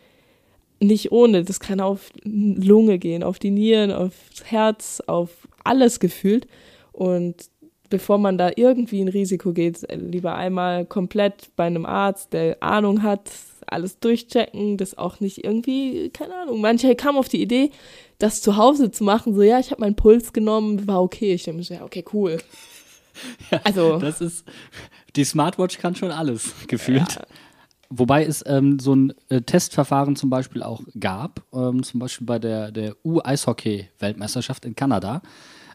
[0.80, 1.44] nicht ohne.
[1.44, 5.30] Das kann auf Lunge gehen, auf die Nieren, aufs Herz, auf
[5.64, 6.46] alles gefühlt.
[6.92, 7.48] Und
[7.88, 13.02] bevor man da irgendwie ein Risiko geht, lieber einmal komplett bei einem Arzt, der Ahnung
[13.02, 13.30] hat,
[13.66, 16.60] alles durchchecken, das auch nicht irgendwie, keine Ahnung.
[16.60, 17.70] Manche kamen auf die Idee,
[18.18, 21.34] das zu Hause zu machen, so ja, ich habe meinen Puls genommen, war okay.
[21.34, 22.38] Ich denke mir so, ja, okay, cool.
[23.64, 24.44] also, Das ist,
[25.16, 27.18] die Smartwatch kann schon alles, gefühlt.
[27.90, 32.38] Wobei es ähm, so ein äh, Testverfahren zum Beispiel auch gab, ähm, zum Beispiel bei
[32.38, 35.22] der, der U-Eishockey-Weltmeisterschaft in Kanada,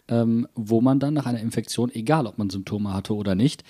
[0.08, 3.64] ähm, wo man dann nach einer Infektion, egal ob man Symptome hatte oder nicht,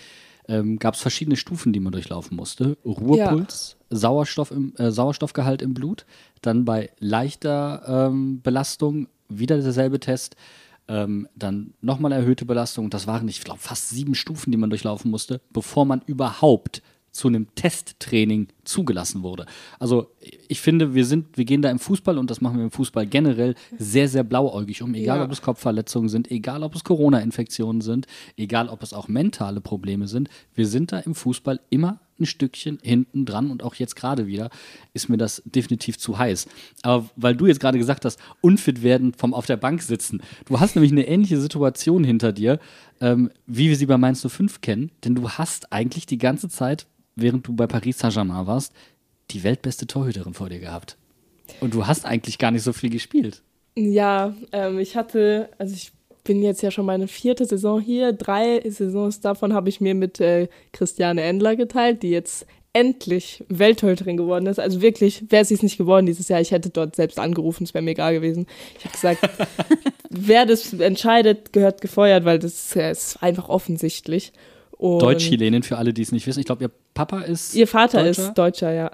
[0.48, 2.78] ähm, gab es verschiedene Stufen, die man durchlaufen musste.
[2.84, 6.06] Ruhepuls, Sauerstoff im, äh, Sauerstoffgehalt im Blut,
[6.42, 10.36] dann bei leichter ähm, Belastung wieder derselbe Test,
[10.88, 12.90] ähm, dann nochmal erhöhte Belastung.
[12.90, 17.28] Das waren, ich glaube, fast sieben Stufen, die man durchlaufen musste, bevor man überhaupt zu
[17.28, 19.46] einem Testtraining zugelassen wurde.
[19.80, 20.12] Also
[20.48, 23.06] ich finde, wir sind, wir gehen da im Fußball und das machen wir im Fußball
[23.06, 24.94] generell sehr, sehr blauäugig um.
[24.96, 25.26] Egal, Ja.
[25.26, 30.08] ob es Kopfverletzungen sind, egal, ob es Corona-Infektionen sind, egal, ob es auch mentale Probleme
[30.08, 30.30] sind.
[30.54, 34.52] Wir sind da im Fußball immer ein Stückchen hinten dran und auch jetzt gerade wieder
[34.94, 36.48] ist mir das definitiv zu heiß.
[36.84, 40.22] Aber weil du jetzt gerade gesagt hast, unfit werden vom auf der Bank sitzen.
[40.46, 42.60] Du hast nämlich eine ähnliche Situation hinter dir,
[43.02, 46.86] ähm, wie wir sie bei Mainz 05 kennen, denn du hast eigentlich die ganze Zeit,
[47.22, 48.74] während du bei Paris Saint-Germain warst,
[49.32, 50.98] die weltbeste Torhüterin vor dir gehabt.
[51.60, 53.42] Und du hast eigentlich gar nicht so viel gespielt.
[53.76, 55.92] Ja, ähm, ich hatte, also ich
[56.24, 58.14] bin jetzt ja schon meine vierte Saison hier.
[58.14, 64.18] Drei Saisons davon habe ich mir mit äh, Christiane Endler geteilt, die jetzt endlich Welttorhüterin
[64.18, 64.60] geworden ist.
[64.60, 67.74] Also wirklich, wäre sie es nicht geworden dieses Jahr, ich hätte dort selbst angerufen, es
[67.74, 68.48] wäre mir egal gewesen.
[68.78, 69.30] Ich habe gesagt,
[70.10, 74.32] wer das entscheidet, gehört gefeuert, weil das äh, ist einfach offensichtlich.
[74.82, 76.40] Deutsch-Chilenin für alle, die es nicht wissen.
[76.40, 77.56] Ich glaube, ihr Papa ist.
[77.56, 78.28] Ihr Vater Deutscher?
[78.30, 78.92] ist Deutscher, ja.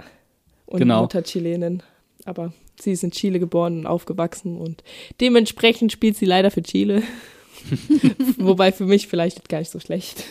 [0.66, 1.02] Und Genau.
[1.02, 1.82] Mutter Chilenin.
[2.26, 4.84] Aber sie ist in Chile geboren und aufgewachsen und
[5.22, 7.04] dementsprechend spielt sie leider für Chile.
[8.38, 10.24] Wobei für mich vielleicht gar nicht so schlecht.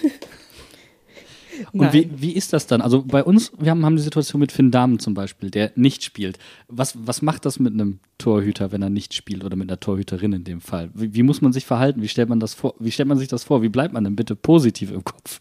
[1.72, 2.80] Und wie, wie ist das dann?
[2.80, 6.04] Also bei uns, wir haben, haben die Situation mit Finn Dahmen zum Beispiel, der nicht
[6.04, 6.38] spielt.
[6.68, 10.32] Was, was macht das mit einem Torhüter, wenn er nicht spielt oder mit einer Torhüterin
[10.32, 10.90] in dem Fall?
[10.94, 12.02] Wie, wie muss man sich verhalten?
[12.02, 12.74] Wie stellt man das vor?
[12.78, 13.62] Wie stellt man sich das vor?
[13.62, 15.40] Wie bleibt man denn bitte positiv im Kopf?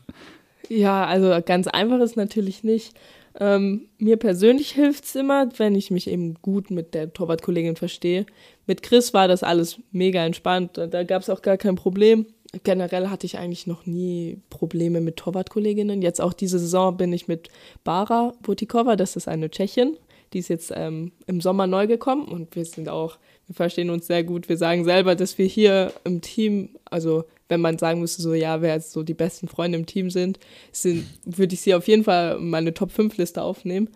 [0.70, 2.94] Ja, also ganz einfach ist natürlich nicht.
[3.38, 8.26] Ähm, mir persönlich hilft es immer, wenn ich mich eben gut mit der Torwartkollegin verstehe.
[8.66, 10.78] Mit Chris war das alles mega entspannt.
[10.78, 12.26] Da gab es auch gar kein Problem
[12.64, 16.02] generell hatte ich eigentlich noch nie Probleme mit Torwartkolleginnen.
[16.02, 17.50] Jetzt auch diese Saison bin ich mit
[17.84, 19.98] Bara Butikova, das ist eine Tschechin,
[20.34, 24.08] die ist jetzt ähm, im Sommer neu gekommen und wir sind auch, wir verstehen uns
[24.08, 24.50] sehr gut.
[24.50, 28.62] Wir sagen selber, dass wir hier im Team, also wenn man sagen müsste, so ja,
[28.62, 30.40] wer jetzt so die besten Freunde im Team sind,
[30.72, 33.90] sind würde ich sie auf jeden Fall meine Top-5-Liste aufnehmen.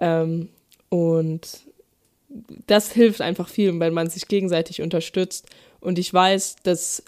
[0.00, 0.48] Ähm,
[0.88, 1.60] und
[2.66, 5.46] das hilft einfach viel, weil man sich gegenseitig unterstützt.
[5.80, 7.02] Und ich weiß, dass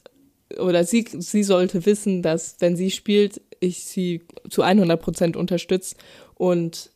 [0.59, 5.97] oder sie, sie sollte wissen, dass wenn sie spielt, ich sie zu 100 Prozent unterstütze
[6.35, 6.91] und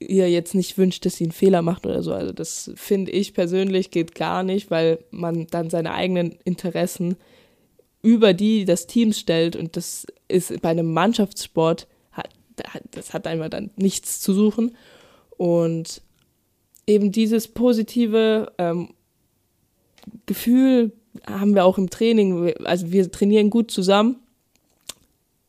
[0.00, 2.12] ihr jetzt nicht wünscht, dass sie einen Fehler macht oder so.
[2.12, 7.16] Also das finde ich persönlich geht gar nicht, weil man dann seine eigenen Interessen
[8.02, 11.88] über die des Teams stellt und das ist bei einem Mannschaftssport,
[12.90, 14.76] das hat einfach dann nichts zu suchen
[15.36, 16.02] und
[16.86, 18.94] eben dieses positive ähm,
[20.26, 20.92] Gefühl
[21.26, 24.16] haben wir auch im Training, also wir trainieren gut zusammen.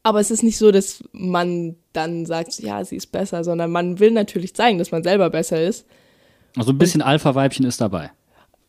[0.04, 4.00] Aber es ist nicht so, dass man dann sagt, ja, sie ist besser, sondern man
[4.00, 5.86] will natürlich zeigen, dass man selber besser ist.
[6.56, 8.12] Also ein bisschen Alpha-Weibchen ist dabei.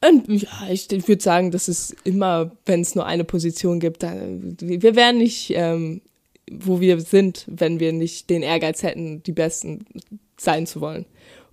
[0.06, 4.56] Und ja, ich, würde sagen, dass es immer, wenn es nur eine Position gibt, dann,
[4.60, 6.00] wir wären nicht, ähm,
[6.50, 9.84] wo wir sind, wenn wir nicht den Ehrgeiz hätten, die Besten
[10.36, 11.04] sein zu wollen.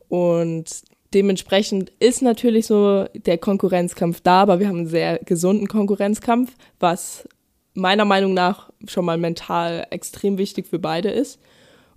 [0.08, 0.66] Und
[1.14, 7.28] Dementsprechend ist natürlich so der Konkurrenzkampf da, aber wir haben einen sehr gesunden Konkurrenzkampf, was
[7.74, 11.40] meiner Meinung nach schon mal mental extrem wichtig für beide ist.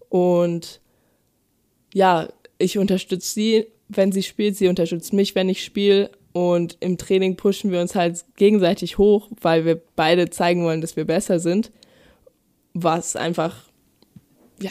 [0.09, 0.81] Und
[1.93, 6.11] ja, ich unterstütze sie, wenn sie spielt, sie unterstützt mich, wenn ich spiele.
[6.33, 10.97] Und im Training pushen wir uns halt gegenseitig hoch, weil wir beide zeigen wollen, dass
[10.97, 11.73] wir besser sind.
[12.73, 13.65] Was einfach,
[14.61, 14.71] ja,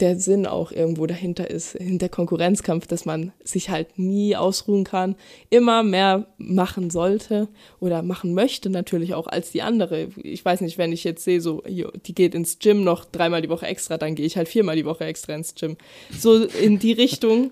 [0.00, 4.84] der Sinn auch irgendwo dahinter ist, in der Konkurrenzkampf, dass man sich halt nie ausruhen
[4.84, 5.16] kann,
[5.50, 7.48] immer mehr machen sollte
[7.80, 10.08] oder machen möchte natürlich auch als die andere.
[10.22, 13.48] Ich weiß nicht, wenn ich jetzt sehe, so, die geht ins Gym noch dreimal die
[13.48, 15.76] Woche extra, dann gehe ich halt viermal die Woche extra ins Gym.
[16.16, 17.50] So in die Richtung,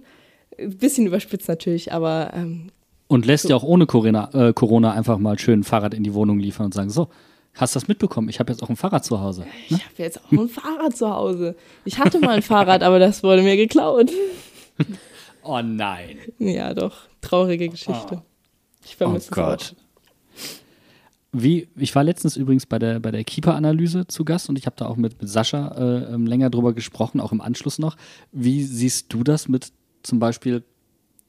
[0.58, 2.32] ein bisschen überspitzt natürlich, aber.
[2.34, 2.68] Ähm,
[3.08, 3.50] und lässt so.
[3.50, 6.66] ja auch ohne Corona, äh, Corona einfach mal schön ein Fahrrad in die Wohnung liefern
[6.66, 7.08] und sagen, so,
[7.54, 8.28] Hast du das mitbekommen?
[8.28, 9.42] Ich habe jetzt auch ein Fahrrad zu Hause.
[9.42, 9.48] Ne?
[9.68, 11.54] Ich habe jetzt auch ein Fahrrad zu Hause.
[11.84, 14.10] Ich hatte mal ein Fahrrad, aber das wurde mir geklaut.
[15.44, 16.18] Oh nein.
[16.38, 17.08] Ja, doch.
[17.20, 18.22] Traurige Geschichte.
[18.22, 18.22] Oh.
[18.84, 19.74] Ich vermisse oh Gott.
[21.32, 24.76] Wie, ich war letztens übrigens bei der, bei der Keeper-Analyse zu Gast und ich habe
[24.76, 27.96] da auch mit, mit Sascha äh, ähm, länger drüber gesprochen, auch im Anschluss noch.
[28.32, 30.62] Wie siehst du das mit zum Beispiel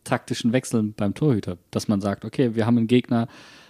[0.04, 1.58] taktischen Wechseln beim Torhüter?
[1.72, 3.30] Dass man sagt, okay, wir haben einen Gegner,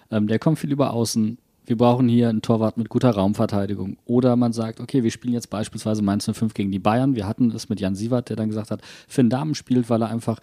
[0.09, 3.97] ähm, der kommt viel über außen, wir brauchen hier einen Torwart mit guter Raumverteidigung.
[4.05, 7.15] Oder man sagt, okay, wir spielen jetzt beispielsweise Mainz 05 gegen die Bayern.
[7.15, 10.09] Wir hatten es mit Jan Sievert, der dann gesagt hat, Finn Damen spielt, weil er
[10.09, 10.39] einfach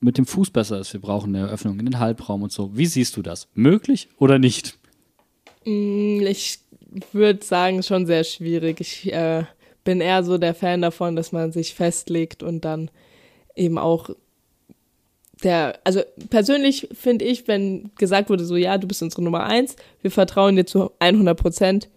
[0.00, 0.92] mit dem Fuß besser ist.
[0.92, 2.76] Wir brauchen eine Eröffnung in den Halbraum und so.
[2.76, 3.48] Wie siehst du das?
[3.54, 4.78] Möglich oder nicht?
[5.64, 6.60] Mm, ich
[7.12, 8.80] würde sagen, schon sehr schwierig.
[8.80, 9.44] Ich äh,
[9.84, 12.90] bin eher so der Fan davon, dass man sich festlegt und dann
[13.56, 14.10] eben auch
[15.42, 19.76] der, also persönlich finde ich, wenn gesagt wurde, so ja, du bist unsere Nummer eins,
[20.02, 21.88] wir vertrauen dir zu 100 Prozent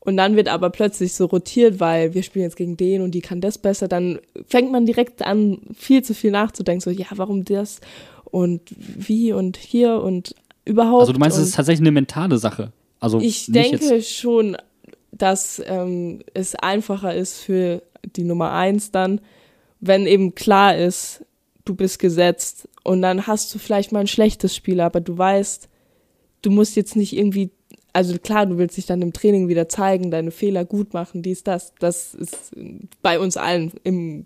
[0.00, 3.20] und dann wird aber plötzlich so rotiert, weil wir spielen jetzt gegen den und die
[3.20, 7.44] kann das besser, dann fängt man direkt an, viel zu viel nachzudenken, so ja, warum
[7.44, 7.80] das
[8.24, 10.34] und wie und hier und
[10.64, 11.00] überhaupt.
[11.00, 12.72] Also du meinst, es ist tatsächlich eine mentale Sache?
[13.00, 14.56] Also ich denke schon,
[15.12, 17.82] dass ähm, es einfacher ist für
[18.16, 19.20] die Nummer eins dann,
[19.80, 21.24] wenn eben klar ist,
[21.64, 25.68] du bist gesetzt und dann hast du vielleicht mal ein schlechtes Spiel, aber du weißt,
[26.40, 27.50] du musst jetzt nicht irgendwie,
[27.92, 31.44] also klar, du willst dich dann im Training wieder zeigen, deine Fehler gut machen, dies,
[31.44, 31.74] das.
[31.80, 32.52] Das ist
[33.02, 34.24] bei uns allen im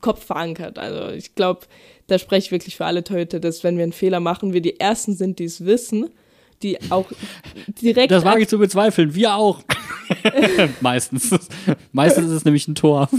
[0.00, 0.78] Kopf verankert.
[0.78, 1.66] Also ich glaube,
[2.06, 4.80] da spreche ich wirklich für alle Torhüter, dass wenn wir einen Fehler machen, wir die
[4.80, 6.08] Ersten sind, die es wissen,
[6.62, 7.10] die auch
[7.82, 8.10] direkt.
[8.10, 9.60] Das wage ich zu bezweifeln, wir auch.
[10.80, 11.30] Meistens.
[11.92, 13.10] Meistens ist es nämlich ein Tor.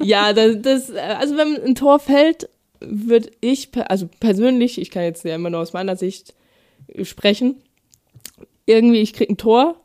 [0.00, 2.48] ja, das, das, also wenn ein Tor fällt,
[2.88, 6.34] würde ich, also persönlich, ich kann jetzt ja immer nur aus meiner Sicht
[7.02, 7.56] sprechen,
[8.66, 9.76] irgendwie, ich kriege ein Tor.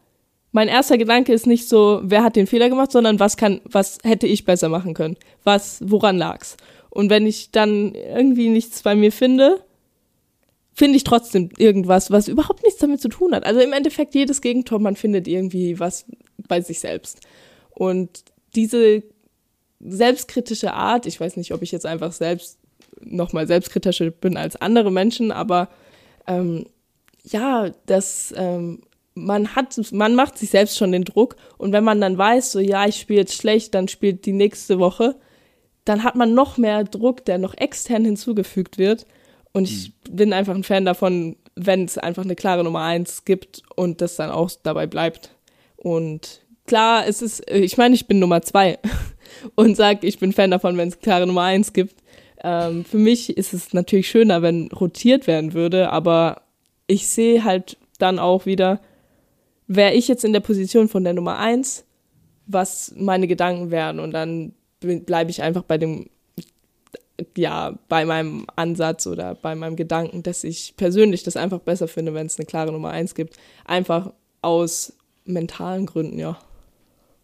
[0.52, 4.00] Mein erster Gedanke ist nicht so, wer hat den Fehler gemacht, sondern was kann, was
[4.04, 5.18] hätte ich besser machen können?
[5.44, 6.58] Was, woran lag's?
[6.90, 9.64] Und wenn ich dann irgendwie nichts bei mir finde,
[10.74, 13.46] finde ich trotzdem irgendwas, was überhaupt nichts damit zu tun hat.
[13.46, 16.06] Also im Endeffekt jedes Gegentor, man findet irgendwie was
[16.48, 17.20] bei sich selbst.
[17.72, 18.24] Und
[18.56, 19.04] diese
[19.82, 22.59] selbstkritische Art, ich weiß nicht, ob ich jetzt einfach selbst
[23.02, 25.70] nochmal selbstkritischer bin als andere Menschen, aber
[26.28, 26.66] ähm,
[27.24, 28.82] ja, das ähm,
[29.16, 32.60] man hat, man macht sich selbst schon den Druck und wenn man dann weiß, so
[32.60, 35.16] ja, ich spiele jetzt schlecht, dann spielt die nächste Woche,
[35.86, 39.06] dann hat man noch mehr Druck, der noch extern hinzugefügt wird.
[39.54, 40.16] Und ich mhm.
[40.16, 44.16] bin einfach ein Fan davon, wenn es einfach eine klare Nummer eins gibt und das
[44.16, 45.36] dann auch dabei bleibt.
[45.78, 48.78] Und klar, es ist, ich meine, ich bin Nummer zwei
[49.56, 51.96] und sage, ich bin Fan davon, wenn es klare Nummer eins gibt.
[52.44, 56.42] Ähm, für mich ist es natürlich schöner, wenn rotiert werden würde, aber
[56.88, 58.80] ich sehe halt dann auch wieder,
[59.68, 61.86] wäre ich jetzt in der Position von der Nummer eins,
[62.48, 66.10] was meine Gedanken wären und dann bleibe ich einfach bei dem,
[67.36, 72.14] ja, bei meinem Ansatz oder bei meinem Gedanken, dass ich persönlich das einfach besser finde,
[72.14, 73.38] wenn es eine klare Nummer eins gibt.
[73.66, 74.94] Einfach aus
[75.26, 76.40] mentalen Gründen, ja.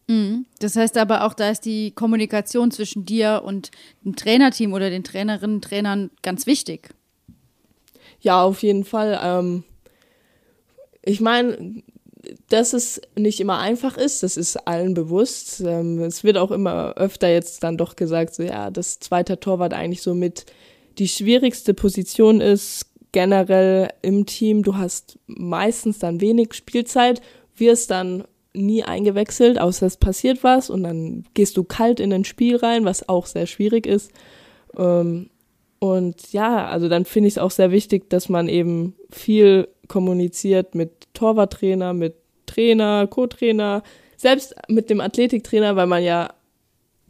[0.08, 0.46] Mhm.
[0.60, 3.72] Das heißt aber auch, da ist die Kommunikation zwischen dir und
[4.04, 6.90] dem Trainerteam oder den Trainerinnen, Trainern ganz wichtig.
[8.22, 9.20] Ja, auf jeden Fall.
[9.24, 9.64] Ähm,
[11.04, 11.84] ich meine,
[12.50, 15.62] dass es nicht immer einfach ist, das ist allen bewusst.
[15.62, 19.74] Ähm, es wird auch immer öfter jetzt dann doch gesagt, so ja, das zweite Torwart
[19.74, 20.46] eigentlich so mit
[20.98, 24.64] die schwierigste Position ist generell im Team.
[24.64, 27.22] Du hast meistens dann wenig Spielzeit,
[27.56, 28.24] wirst dann
[28.56, 32.86] nie eingewechselt, außer es passiert was und dann gehst du kalt in ein Spiel rein,
[32.86, 34.12] was auch sehr schwierig ist.
[34.78, 35.30] Ähm,
[35.80, 40.74] und ja, also dann finde ich es auch sehr wichtig, dass man eben viel kommuniziert
[40.74, 42.16] mit Torwarttrainer, mit
[42.46, 43.84] Trainer, Co-Trainer,
[44.18, 46.34] selbst mit dem Athletiktrainer, weil man ja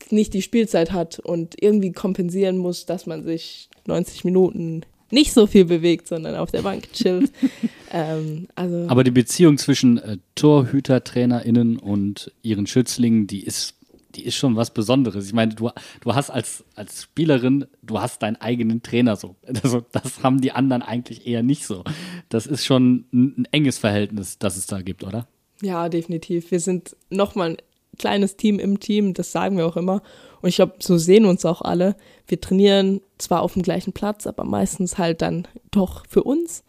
[0.09, 5.47] nicht die Spielzeit hat und irgendwie kompensieren muss, dass man sich 90 Minuten nicht so
[5.47, 7.31] viel bewegt, sondern auf der Bank chillt.
[7.91, 13.75] ähm, also Aber die Beziehung zwischen äh, TorhütertrainerInnen und ihren Schützlingen, die ist,
[14.15, 15.27] die ist schon was Besonderes.
[15.27, 15.69] Ich meine, du,
[16.01, 19.35] du hast als, als Spielerin, du hast deinen eigenen Trainer so.
[19.63, 21.83] Also, das haben die anderen eigentlich eher nicht so.
[22.29, 25.27] Das ist schon ein, ein enges Verhältnis, das es da gibt, oder?
[25.61, 26.51] Ja, definitiv.
[26.51, 27.57] Wir sind nochmal ein
[27.97, 30.01] kleines Team im Team, das sagen wir auch immer.
[30.45, 31.95] Und ich glaube, so sehen uns auch alle.
[32.27, 36.63] Wir trainieren zwar auf dem gleichen Platz, aber meistens halt dann doch für uns.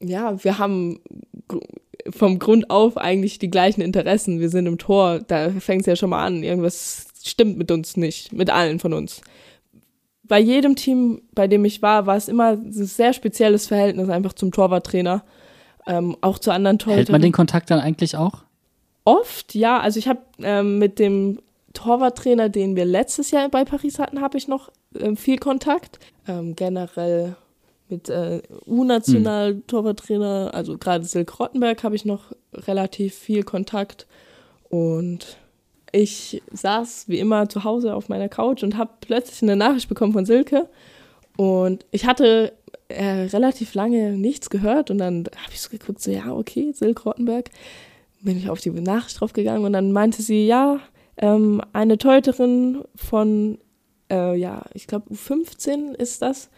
[0.00, 1.00] Ja, wir haben
[2.08, 4.40] vom Grund auf eigentlich die gleichen Interessen.
[4.40, 6.42] Wir sind im Tor, da fängt es ja schon mal an.
[6.42, 9.20] Irgendwas stimmt mit uns nicht, mit allen von uns.
[10.22, 14.32] Bei jedem Team, bei dem ich war, war es immer ein sehr spezielles Verhältnis einfach
[14.32, 15.22] zum Torwarttrainer.
[15.86, 16.96] Ähm, auch zu anderen Torhütern.
[16.96, 18.44] Hält man den Kontakt dann eigentlich auch?
[19.04, 19.80] Oft, ja.
[19.80, 21.40] Also ich habe ähm, mit dem
[21.72, 25.98] Torwarttrainer, den wir letztes Jahr bei Paris hatten, habe ich noch ähm, viel Kontakt.
[26.26, 27.36] Ähm, generell
[27.88, 30.54] mit äh, U-National-Torwarttrainer, hm.
[30.54, 34.06] also gerade Silk Rottenberg, habe ich noch relativ viel Kontakt.
[34.68, 35.38] Und
[35.92, 40.12] ich saß wie immer zu Hause auf meiner Couch und habe plötzlich eine Nachricht bekommen
[40.12, 40.68] von Silke.
[41.36, 42.52] Und ich hatte
[42.88, 47.04] äh, relativ lange nichts gehört und dann habe ich so geguckt, so ja, okay, Silke
[47.04, 47.50] Rottenberg.
[48.20, 50.80] Bin ich auf die Nachricht draufgegangen und dann meinte sie, ja,
[51.18, 53.58] ähm, eine Teuterin von,
[54.10, 56.48] äh, ja, ich glaube U15 ist das,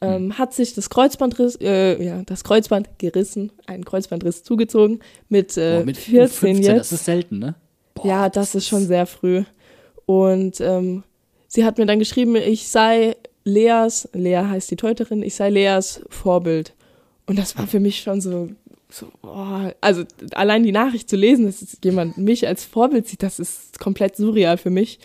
[0.00, 0.38] ähm, hm.
[0.38, 5.84] hat sich das Kreuzbandriss, äh, ja, das Kreuzband gerissen, einen Kreuzbandriss zugezogen mit, äh, Boah,
[5.86, 6.78] mit 14 U15, jetzt.
[6.78, 7.54] Das ist selten, ne?
[7.94, 9.44] Boah, ja, das ist schon sehr früh.
[10.06, 11.02] Und ähm,
[11.48, 16.02] sie hat mir dann geschrieben, ich sei Leas, Lea heißt die Teuterin, ich sei Leas
[16.08, 16.74] Vorbild.
[17.26, 18.48] Und das war für mich schon so,
[18.90, 23.38] so oh, also allein die Nachricht zu lesen, dass jemand mich als Vorbild sieht, das
[23.38, 24.98] ist komplett surreal für mich.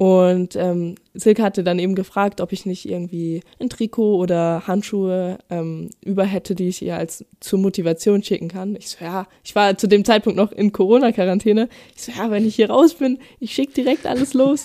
[0.00, 5.36] Und ähm, Silke hatte dann eben gefragt, ob ich nicht irgendwie ein Trikot oder Handschuhe
[5.50, 8.76] ähm, über hätte, die ich ihr als zur Motivation schicken kann.
[8.76, 11.68] Ich so, ja, ich war zu dem Zeitpunkt noch in Corona-Quarantäne.
[11.94, 14.64] Ich so, ja, wenn ich hier raus bin, ich schicke direkt alles los.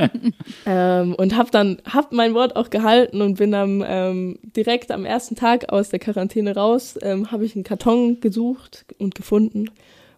[0.66, 5.06] ähm, und habe dann, hab mein Wort auch gehalten und bin dann ähm, direkt am
[5.06, 9.70] ersten Tag aus der Quarantäne raus, ähm, habe ich einen Karton gesucht und gefunden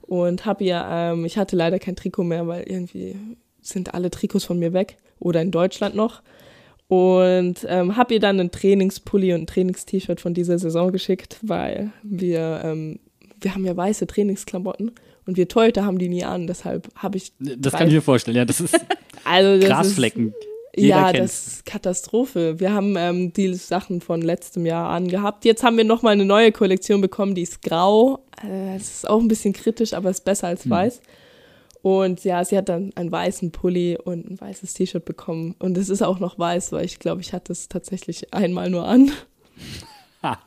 [0.03, 3.15] und habe ihr, ähm, ich hatte leider kein Trikot mehr, weil irgendwie
[3.63, 6.23] sind alle Trikots von mir weg oder in Deutschland noch.
[6.89, 11.93] Und ähm, habe ihr dann einen Trainingspulli und ein Trainingst-T-Shirt von dieser Saison geschickt, weil
[12.03, 12.99] wir, ähm,
[13.41, 14.91] wir haben ja weiße Trainingsklamotten
[15.25, 17.33] und wir Teute haben die nie an, deshalb habe ich.
[17.39, 18.75] Das kann ich mir vorstellen, ja, das ist
[19.25, 20.35] also das Grasflecken.
[20.73, 21.45] Ist, ja, kennt's.
[21.45, 22.59] das ist Katastrophe.
[22.59, 25.45] Wir haben ähm, die Sachen von letztem Jahr angehabt.
[25.45, 28.25] Jetzt haben wir nochmal eine neue Kollektion bekommen, die ist grau.
[28.43, 30.71] Äh, das ist auch ein bisschen kritisch, aber ist besser als hm.
[31.83, 35.55] Und ja, sie hat dann einen weißen Pulli und ein weißes T-Shirt bekommen.
[35.59, 38.87] Und es ist auch noch weiß, weil ich glaube, ich hatte es tatsächlich einmal nur
[38.87, 39.11] an.
[40.23, 40.39] Ha.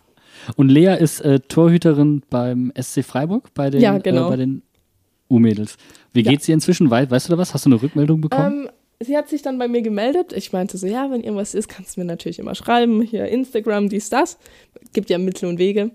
[0.56, 4.28] Und Lea ist äh, Torhüterin beim SC Freiburg, bei den, Ja, genau.
[4.28, 4.62] äh, bei den
[5.30, 5.78] U-Mädels.
[6.14, 6.32] Wie Ja.
[6.32, 6.90] geht's ihr inzwischen?
[6.92, 7.54] Wei weißt du da was?
[7.54, 8.66] Hast du eine Rückmeldung bekommen?
[8.66, 8.70] Ähm,
[9.00, 10.34] sie hat sich dann bei mir gemeldet.
[10.34, 13.02] Ich meinte so, ja, wenn irgendwas ist, kannst du mir natürlich immer schreiben.
[13.02, 14.38] Hier Instagram, dies, das.
[14.94, 15.92] Gibt ja Mittel und Wege.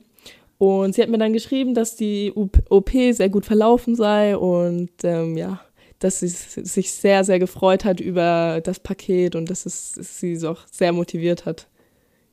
[0.58, 5.36] Und sie hat mir dann geschrieben, dass die OP sehr gut verlaufen sei und ähm,
[5.36, 5.60] ja,
[6.00, 10.44] dass sie sich sehr, sehr gefreut hat über das Paket und dass es es sie
[10.46, 11.68] auch sehr motiviert hat,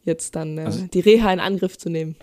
[0.03, 2.15] jetzt dann äh, Also- die Reha in Angriff zu nehmen.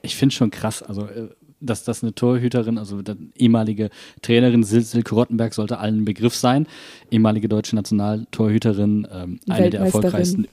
[0.00, 1.28] Ich finde schon krass, also äh,
[1.60, 3.90] dass das eine Torhüterin, also die ehemalige
[4.22, 6.66] Trainerin Sil Silke Rottenberg sollte allen ein Begriff sein,
[7.10, 10.46] ehemalige deutsche Nationaltorhüterin, ähm, eine der erfolgreichsten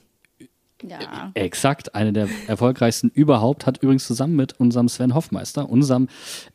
[0.82, 1.30] Ja.
[1.34, 6.08] Exakt, eine der erfolgreichsten überhaupt, hat übrigens zusammen mit unserem Sven Hoffmeister, unserem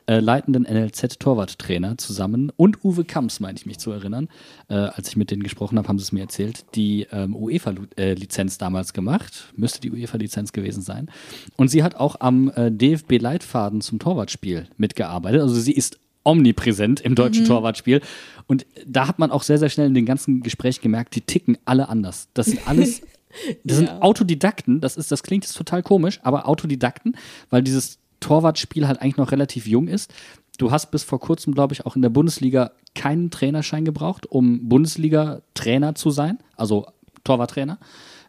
[0.06, 4.30] äh, leitenden NLZ-Torwarttrainer zusammen und Uwe Kamps, meine ich mich zu erinnern,
[4.70, 8.60] äh, als ich mit denen gesprochen habe, haben sie es mir erzählt, die ähm, UEFA-Lizenz
[8.60, 11.10] damals gemacht, müsste die UEFA-Lizenz gewesen sein.
[11.56, 17.16] Und sie hat auch am äh, DFB-Leitfaden zum Torwartspiel mitgearbeitet, also sie ist omnipräsent im
[17.16, 18.02] deutschen Torwartspiel.
[18.46, 21.58] Und da hat man auch sehr, sehr schnell in den ganzen Gespräch gemerkt, die ticken
[21.66, 22.30] alle anders.
[22.36, 23.02] Das sind alles
[23.64, 24.02] das sind Ja.
[24.02, 27.18] Autodidakten, das ist, das klingt jetzt total komisch, aber Autodidakten,
[27.50, 30.14] weil dieses Torwartspiel halt eigentlich noch relativ jung ist.
[30.58, 34.70] Du hast bis vor kurzem, glaube ich, auch in der Bundesliga keinen Trainerschein gebraucht, um
[34.70, 36.88] Bundesliga-Trainer zu sein, also
[37.24, 37.80] Torwarttrainer,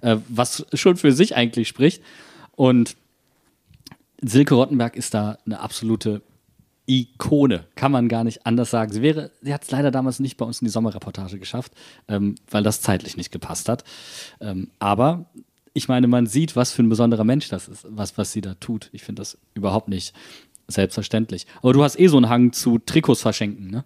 [0.00, 2.02] äh, was schon für sich eigentlich spricht.
[2.52, 2.96] Und
[4.22, 6.22] Silke Rottenberg ist da eine absolute
[6.86, 8.92] Ikone, kann man gar nicht anders sagen.
[8.92, 9.00] Sie
[9.42, 11.72] sie hat es leider damals nicht bei uns in die Sommerreportage geschafft,
[12.08, 13.84] ähm, weil das zeitlich nicht gepasst hat.
[14.40, 15.26] Ähm, aber
[15.74, 18.54] ich meine, man sieht, was für ein besonderer Mensch das ist, was, was sie da
[18.54, 18.90] tut.
[18.92, 20.14] Ich finde das überhaupt nicht
[20.68, 21.46] selbstverständlich.
[21.62, 23.84] Aber du hast eh so einen Hang zu Trikots verschenken, ne?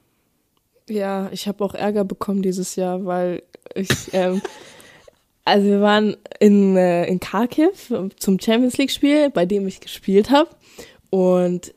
[0.88, 3.42] Ja, ich habe auch Ärger bekommen dieses Jahr, weil
[3.74, 4.40] ich, ähm,
[5.44, 10.30] also wir waren in, äh, in Kharkiv zum Champions League Spiel, bei dem ich gespielt
[10.30, 10.50] habe
[11.10, 11.72] und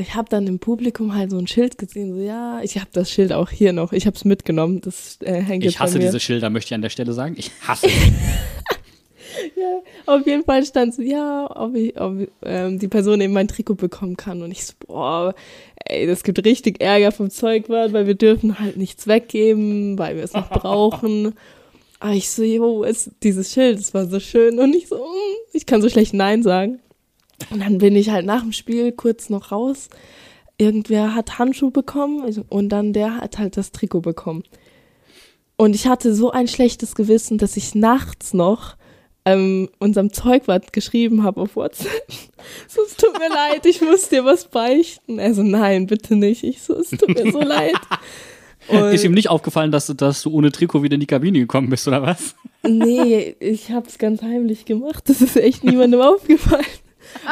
[0.00, 3.10] ich habe dann im Publikum halt so ein Schild gesehen, so ja, ich habe das
[3.10, 6.50] Schild auch hier noch, ich habe es mitgenommen, das äh, hängt Ich hasse diese Schilder,
[6.50, 7.34] möchte ich an der Stelle sagen.
[7.38, 8.12] Ich hasse sie.
[9.56, 13.48] Ja, auf jeden Fall stand so, ja, ob, ich, ob ähm, die Person eben mein
[13.48, 14.42] Trikot bekommen kann.
[14.42, 15.34] Und ich so, boah,
[15.84, 20.24] ey, das gibt richtig Ärger vom Zeugwart, weil wir dürfen halt nichts weggeben, weil wir
[20.24, 21.34] es noch brauchen.
[22.00, 24.58] Aber ich so, jo, es, dieses Schild, das war so schön.
[24.58, 26.80] Und ich so, mm, ich kann so schlecht Nein sagen.
[27.50, 29.88] Und dann bin ich halt nach dem Spiel kurz noch raus.
[30.58, 34.42] Irgendwer hat Handschuhe bekommen ich- und dann der hat halt das Trikot bekommen.
[35.56, 38.76] Und ich hatte so ein schlechtes Gewissen, dass ich nachts noch
[39.26, 41.90] ähm, unserem Zeugwart geschrieben habe auf WhatsApp.
[42.68, 45.18] So, es tut mir leid, ich muss dir was beichten.
[45.18, 46.42] Er so, nein, bitte nicht.
[46.42, 47.74] Ich so, es tut mir so leid.
[48.68, 51.38] Und Ist ihm nicht aufgefallen, dass, du- dass du ohne Trikot wieder in die Kabine
[51.40, 52.34] gekommen bist, oder was?
[52.66, 55.04] nee, ich habe es ganz heimlich gemacht.
[55.08, 56.64] Das ist echt niemandem aufgefallen.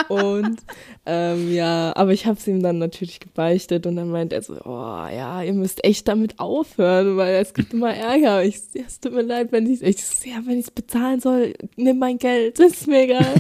[0.09, 0.59] Und
[1.07, 4.55] ähm, ja, aber ich habe es ihm dann natürlich gebeichtet und dann meint er so,
[4.65, 8.45] oh ja, ihr müsst echt damit aufhören, weil es gibt immer Ärger.
[8.45, 11.55] Ich, ja, es tut mir leid, wenn ich, so, ja, wenn ich es bezahlen soll,
[11.77, 13.35] nimm mein Geld, das ist mir egal.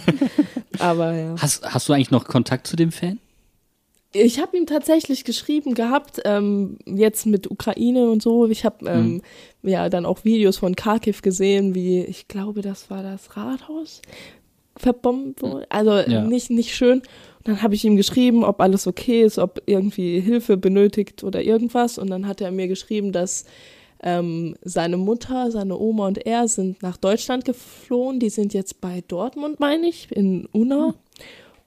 [0.78, 1.34] aber ja.
[1.38, 3.18] Hast, hast du eigentlich noch Kontakt zu dem Fan?
[4.12, 8.48] Ich habe ihm tatsächlich geschrieben gehabt, ähm, jetzt mit Ukraine und so.
[8.48, 9.20] Ich habe ähm,
[9.62, 14.00] ja dann auch Videos von Kharkiv gesehen, wie ich glaube, das war das Rathaus
[14.78, 15.66] verbombt wurde.
[15.70, 16.22] Also Ja.
[16.24, 16.98] nicht nicht schön.
[17.00, 21.42] Und dann habe ich ihm geschrieben, ob alles okay ist, ob irgendwie Hilfe benötigt oder
[21.42, 21.98] irgendwas.
[21.98, 23.44] Und dann hat er mir geschrieben, dass
[24.02, 28.20] ähm, seine Mutter, seine Oma und er sind nach Deutschland geflohen.
[28.20, 30.94] Die sind jetzt bei Dortmund, meine ich, in Unna.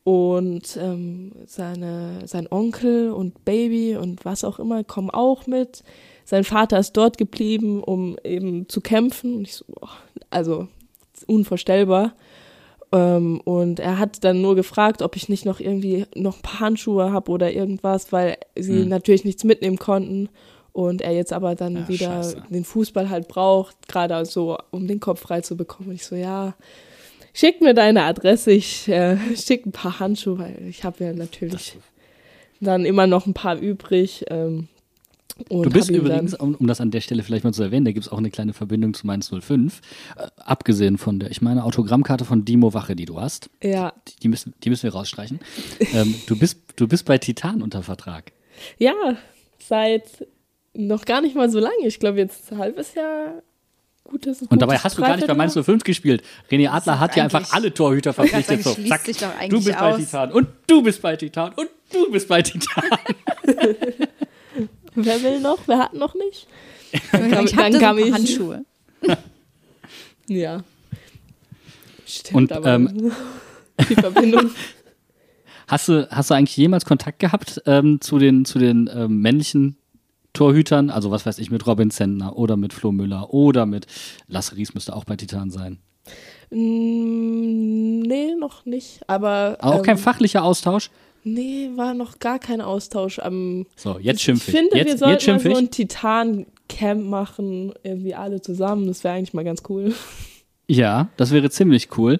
[0.03, 5.83] Und ähm, seine, sein Onkel und Baby und was auch immer kommen auch mit.
[6.25, 9.35] Sein Vater ist dort geblieben, um eben zu kämpfen.
[9.35, 9.89] Und ich so, boah,
[10.31, 10.67] also
[11.27, 12.13] unvorstellbar.
[12.91, 16.59] Ähm, und er hat dann nur gefragt, ob ich nicht noch irgendwie noch ein paar
[16.59, 18.89] Handschuhe habe oder irgendwas, weil sie Hm.
[18.89, 20.29] natürlich nichts mitnehmen konnten.
[20.73, 22.43] Und er jetzt aber dann Ja, wieder scheiße.
[22.49, 25.89] den Fußball halt braucht, gerade so, um den Kopf frei zu bekommen.
[25.89, 26.53] Und ich so, ja,
[27.33, 31.77] schick mir deine Adresse, ich äh, schick ein paar Handschuhe, weil ich habe ja natürlich
[32.61, 34.25] dann immer noch ein paar übrig.
[34.29, 34.67] Ähm,
[35.49, 37.91] und Du bist übrigens, um, um das an der Stelle vielleicht mal zu erwähnen, da
[37.91, 39.81] gibt es auch eine kleine Verbindung zu Mainz 05.
[40.17, 43.49] Äh, abgesehen von der, ich meine, Autogrammkarte von Dimo Wache, die du hast.
[43.63, 45.39] ja, Die, die, müssen, die müssen wir rausstreichen.
[45.93, 48.31] ähm, du, bist, du bist bei Titan unter Vertrag.
[48.77, 48.93] ja,
[49.59, 50.27] seit
[50.73, 51.85] noch gar nicht mal so lange.
[51.85, 53.41] Ich glaube jetzt ein halbes Jahr.
[54.03, 56.23] Gutes, Und dabei hast du gar nicht bei Mainz 05 gespielt.
[56.49, 58.63] René Adler hat ja einfach alle Torhüter verpflichtet.
[58.63, 59.03] sagen, So, zack,
[59.49, 59.97] du bist bei aus.
[59.99, 62.83] Titan und du bist bei Titan und du bist bei Titan.
[64.95, 65.59] Wer will noch?
[65.67, 66.47] Wer hat noch nicht?
[66.91, 68.11] Ich kam- habe dann kam ich.
[68.11, 68.65] Handschuhe.
[70.27, 70.63] Ja.
[72.05, 73.11] Stimmt, Und, aber ähm,
[73.89, 74.51] die Verbindung.
[75.67, 79.77] Hast du, hast du eigentlich jemals Kontakt gehabt ähm, zu den, zu den ähm, männlichen
[80.31, 80.89] Torhütern?
[80.89, 83.87] Also was weiß ich, mit Robin Zentner oder mit Flo Müller oder mit
[84.27, 85.79] Lasse Ries müsste auch bei Titan sein.
[86.49, 89.01] Mm, nee, noch nicht.
[89.07, 89.57] Aber.
[89.59, 90.91] Aber auch kein ähm, fachlicher Austausch?
[91.23, 93.65] Nee, war noch gar kein Austausch am.
[93.75, 94.57] So, jetzt schimpfe ich.
[94.57, 98.87] finde, jetzt, wir jetzt sollten mal so ein Titan-Camp machen, irgendwie alle zusammen.
[98.87, 99.93] Das wäre eigentlich mal ganz cool.
[100.67, 102.19] Ja, das wäre ziemlich cool.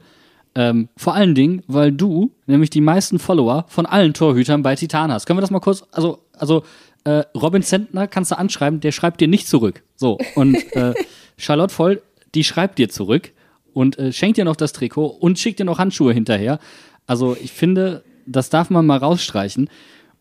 [0.54, 5.12] Ähm, vor allen Dingen, weil du nämlich die meisten Follower von allen Torhütern bei Titan
[5.12, 5.26] hast.
[5.26, 6.64] Können wir das mal kurz, also, also
[7.06, 9.84] äh, Robin Zentner kannst du anschreiben, der schreibt dir nicht zurück.
[9.96, 10.94] So, und äh,
[11.38, 12.02] Charlotte Voll,
[12.36, 13.32] die schreibt dir zurück
[13.74, 16.60] und äh, schenkt dir noch das Trikot und schickt dir noch Handschuhe hinterher.
[17.08, 19.70] Also ich finde, das darf man mal rausstreichen.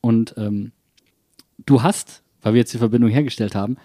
[0.01, 0.73] Und ähm,
[1.67, 3.77] du hast, weil wir jetzt die Verbindung hergestellt haben,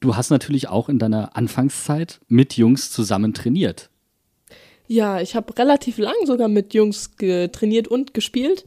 [0.00, 3.90] du hast natürlich auch in deiner Anfangszeit mit Jungs zusammen trainiert.
[4.88, 8.64] Ja, ich habe relativ lang sogar mit Jungs trainiert und gespielt.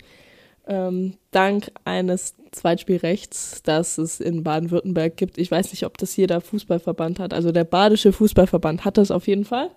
[0.67, 5.37] Ähm, dank eines Zweitspielrechts, das es in Baden-Württemberg gibt.
[5.37, 7.33] Ich weiß nicht, ob das jeder Fußballverband hat.
[7.33, 9.69] Also der Badische Fußballverband hat das auf jeden Fall.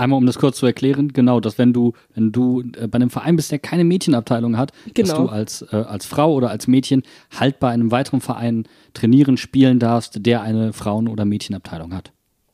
[0.00, 3.10] Einmal, um das kurz zu erklären, genau, dass wenn du, wenn du äh, bei einem
[3.10, 5.24] Verein bist, der keine Mädchenabteilung hat, dass Genau.
[5.24, 7.02] du als, äh, als Frau oder als Mädchen
[7.38, 12.12] halt bei einem weiteren Verein trainieren, spielen darfst, der eine Frauen- oder Mädchenabteilung hat.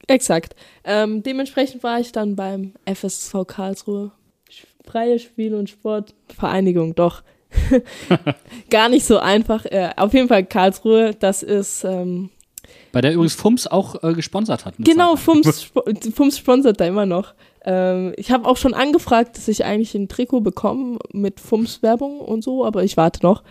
[0.09, 0.57] Exakt.
[0.85, 4.11] Ähm, dementsprechend war ich dann beim FSV Karlsruhe.
[4.85, 7.23] Freie Spiel- und Sportvereinigung, doch.
[8.71, 9.65] Gar nicht so einfach.
[9.67, 12.31] Äh, auf jeden Fall Karlsruhe, das ist ähm,
[12.97, 14.73] Bei der übrigens FUMS auch äh, gesponsert hat.
[14.79, 15.17] Genau.
[15.17, 15.71] FUMS,
[16.15, 17.35] FUMS sponsert da immer noch.
[17.63, 22.43] Ähm, ich habe auch schon angefragt, dass ich eigentlich ein Trikot bekomme mit FUMS-Werbung und
[22.43, 23.43] so, aber ich warte noch.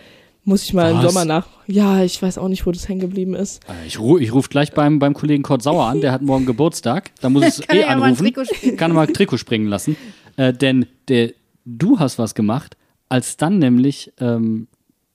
[0.45, 1.13] Muss ich mal im Was?
[1.13, 1.45] Sommer nach.
[1.67, 3.63] Ja, ich weiß auch nicht, wo das hängen geblieben ist.
[3.69, 6.45] Äh, Ich, ru ich rufe gleich beim, beim Kollegen Kurt Sauer an, der hat morgen
[6.47, 7.11] Geburtstag.
[7.21, 8.15] Da muss ich es Kann eh anrufen.
[8.15, 8.77] Trikot springen.
[8.77, 9.95] Kann er mal ein Trikot springen lassen.
[10.37, 11.33] Äh, denn der,
[11.65, 12.77] du hast was gemacht,
[13.09, 14.69] als dann nämlich ähm,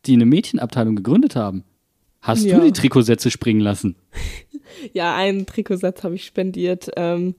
[0.07, 1.65] die eine Mädchenabteilung gegründet haben.
[2.21, 2.59] Hast Ja.
[2.59, 3.97] du die Trikotsätze springen lassen?
[4.95, 6.91] Ja, einen Trikotsatz habe ich spendiert.
[6.97, 7.35] Ähm,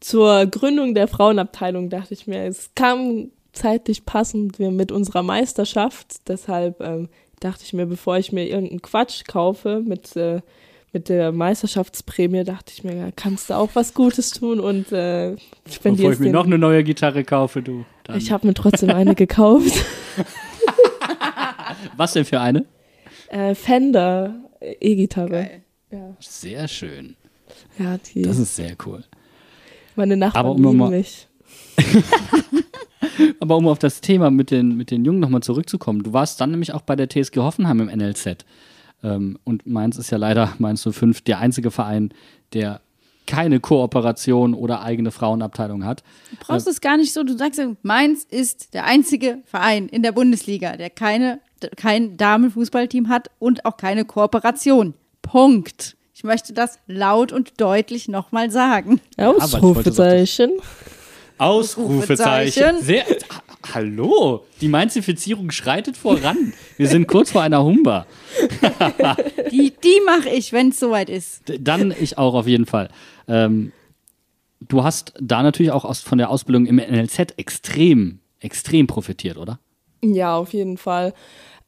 [0.00, 6.26] zur Gründung der Frauenabteilung dachte ich mir, es kam zeitlich passend mit unserer Meisterschaft.
[6.26, 10.40] Deshalb ähm, dachte ich mir, bevor ich mir irgendeinen Quatsch kaufe mit, äh,
[10.92, 15.72] mit der Meisterschaftsprämie, dachte ich mir, kannst du auch was Gutes tun und äh, Bevor
[15.72, 17.84] spendierst ich mir noch eine neue Gitarre kaufe, du.
[18.04, 18.18] Dann.
[18.18, 19.84] Ich habe mir trotzdem eine gekauft.
[21.96, 22.64] was denn für eine?
[23.34, 25.50] Äh, Fender äh, E-Gitarre.
[25.90, 27.16] Ja, Sehr schön.
[27.78, 29.02] ja die, Das ist sehr cool.
[29.96, 31.26] meine Nachbarn Aber um lieben mal- mich.
[33.40, 36.50] Aber um auf das Thema mit den, mit den Jungen nochmal zurückzukommen, du warst dann
[36.50, 38.44] nämlich auch bei der TSG Hoffenheim im NLZ.
[39.02, 42.12] Ähm, und Mainz ist ja leider, Mainz 05, der einzige Verein,
[42.52, 42.80] der
[43.26, 46.02] keine Kooperation oder eigene Frauenabteilung hat.
[46.30, 47.22] Du brauchst es gar nicht so.
[47.24, 51.40] Du sagst, ja, Mainz ist der einzige Verein in der Bundesliga, der keine,
[51.76, 54.94] kein Damenfußballteam hat und auch keine Kooperation.
[55.22, 55.96] Punkt.
[56.14, 59.00] Ich möchte das laut und deutlich nochmal sagen.
[59.16, 60.52] Ausrufezeichen.
[61.38, 62.80] Ausrufezeichen.
[62.80, 63.42] Sehr, ha-
[63.74, 66.52] hallo, die Mainzifizierung schreitet voran.
[66.76, 68.06] Wir sind kurz vor einer Humba.
[69.50, 71.42] Die, die mache ich, wenn es soweit ist.
[71.60, 72.88] Dann ich auch auf jeden Fall.
[73.28, 73.72] Ähm,
[74.60, 79.58] du hast da natürlich auch aus, von der Ausbildung im NLZ extrem, extrem profitiert, oder?
[80.02, 81.14] Ja, auf jeden Fall.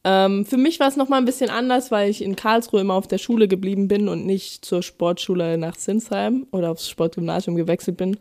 [0.08, 3.08] Ähm, für mich war es nochmal ein bisschen anders, weil ich in Karlsruhe immer auf
[3.08, 8.16] der Schule geblieben bin und nicht zur Sportschule nach Sinsheim oder aufs Sportgymnasium gewechselt bin.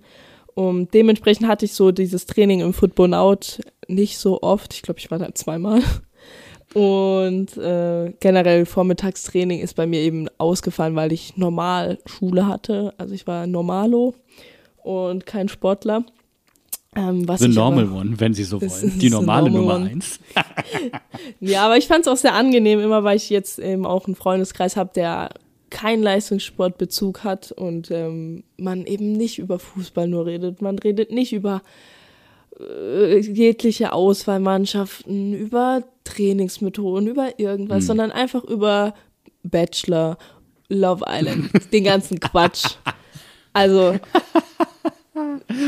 [0.56, 4.74] Und dementsprechend hatte ich so dieses Training im Football Out nicht so oft.
[4.74, 5.84] Ich glaube, ich war da zweimal.
[6.74, 12.96] Und äh, generell Vormittagstraining ist bei mir eben ausgefallen, weil ich normal Schule hatte.
[12.98, 14.16] Also ich war Normalo
[14.82, 16.04] und kein Sportler.
[16.96, 19.00] Ähm, The normal one, wenn Sie so wollen.
[19.00, 20.20] Die normale normal Nummer eins.
[21.40, 24.16] Ja, aber ich fand es auch sehr angenehm, immer weil ich jetzt eben auch einen
[24.16, 25.30] Freundeskreis habe, der
[25.70, 30.62] keinen Leistungssportbezug hat und ähm, man eben nicht über Fußball nur redet.
[30.62, 31.62] Man redet nicht über
[32.60, 37.88] äh, jegliche Auswahlmannschaften, über Trainingsmethoden, über irgendwas, Hm.
[37.88, 38.94] sondern einfach über
[39.44, 40.18] Bachelor,
[40.70, 42.66] Love Island, den ganzen Quatsch.
[43.58, 43.98] Also,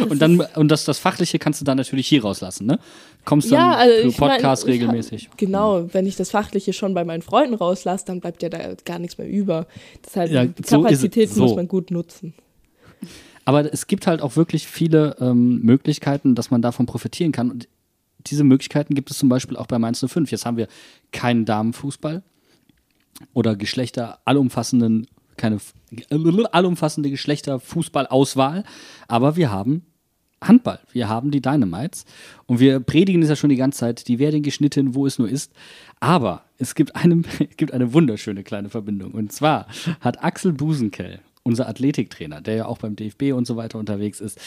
[0.09, 2.79] Und dann und das, das Fachliche kannst du dann natürlich hier rauslassen, ne?
[3.25, 5.29] Kommst dann ja, also für ich mein, Podcast ich hab- regelmäßig.
[5.37, 8.99] Genau, wenn ich das Fachliche schon bei meinen Freunden rauslasse, dann bleibt ja da gar
[8.99, 9.67] nichts mehr über.
[10.05, 10.81] Deshalb Ja, die so.
[10.81, 11.43] Kapazitäten So.
[11.43, 12.33] muss man gut nutzen.
[13.45, 17.49] Aber es gibt halt auch wirklich viele ähm, Möglichkeiten, dass man davon profitieren kann.
[17.51, 17.67] Und
[18.25, 20.29] diese Möglichkeiten gibt es zum Beispiel auch bei Mainz 05.
[20.31, 20.67] Jetzt haben wir
[21.13, 22.23] keinen Damenfußball
[23.33, 25.07] oder Geschlechter allumfassenden,
[25.37, 25.59] keine
[26.51, 28.63] allumfassende Geschlechterfußballauswahl,
[29.07, 29.83] aber wir haben
[30.41, 30.79] Handball.
[30.91, 32.05] Wir haben die Dynamites
[32.45, 35.29] und wir predigen es ja schon die ganze Zeit, die werden geschnitten, wo es nur
[35.29, 35.51] ist.
[35.99, 37.21] Aber es gibt eine,
[37.57, 39.11] gibt eine wunderschöne kleine Verbindung.
[39.11, 39.67] Und zwar
[39.99, 44.39] hat Axel Busenkell, unser Athletiktrainer, der ja auch beim DFB und so weiter unterwegs ist,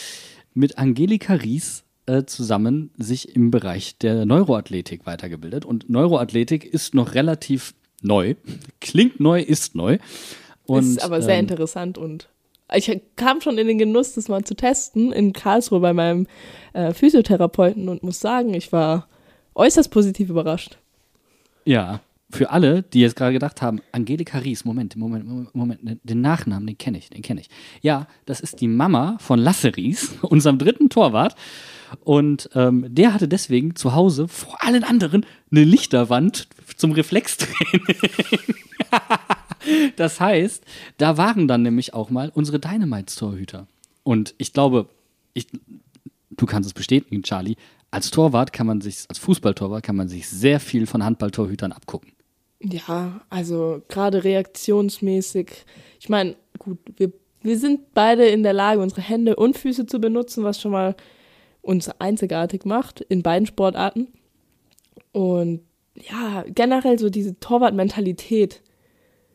[0.54, 5.64] mit Angelika Ries äh, zusammen sich im Bereich der Neuroathletik weitergebildet.
[5.64, 8.34] Und Neuroathletik ist noch relativ neu.
[8.80, 9.98] Klingt neu, ist neu.
[10.70, 12.28] Und, ist aber sehr ähm, interessant und
[12.72, 16.28] ich kam schon in den Genuss, das mal zu testen in Karlsruhe bei meinem
[16.72, 19.08] äh, Physiotherapeuten und muss sagen, ich war
[19.56, 20.78] äußerst positiv überrascht.
[21.64, 22.00] Ja,
[22.30, 26.66] für alle, die jetzt gerade gedacht haben, Angelika Ries, Moment, Moment, Moment, Moment, den Nachnamen,
[26.66, 27.48] den kenne ich, den kenne ich.
[27.82, 31.34] Ja, das ist die Mama von Lasse Ries, unserem dritten Torwart.
[32.04, 36.46] Und ähm, der hatte deswegen zu Hause vor allen anderen eine Lichterwand
[36.76, 37.82] zum Reflextraining.
[39.96, 40.64] das heißt,
[40.98, 43.66] da waren dann nämlich auch mal unsere Dynamites-Torhüter.
[44.02, 44.88] Und ich glaube,
[45.34, 45.46] ich,
[46.30, 47.56] du kannst es bestätigen, Charlie,
[47.90, 52.12] als Torwart kann man sich, als Fußballtorwart kann man sich sehr viel von Handballtorhütern abgucken.
[52.62, 55.64] Ja, also gerade reaktionsmäßig.
[55.98, 59.98] Ich meine, gut, wir, wir sind beide in der Lage, unsere Hände und Füße zu
[59.98, 60.94] benutzen, was schon mal
[61.62, 64.08] uns einzigartig macht in beiden Sportarten.
[65.12, 65.62] Und
[65.94, 68.62] ja, generell so diese Torwartmentalität,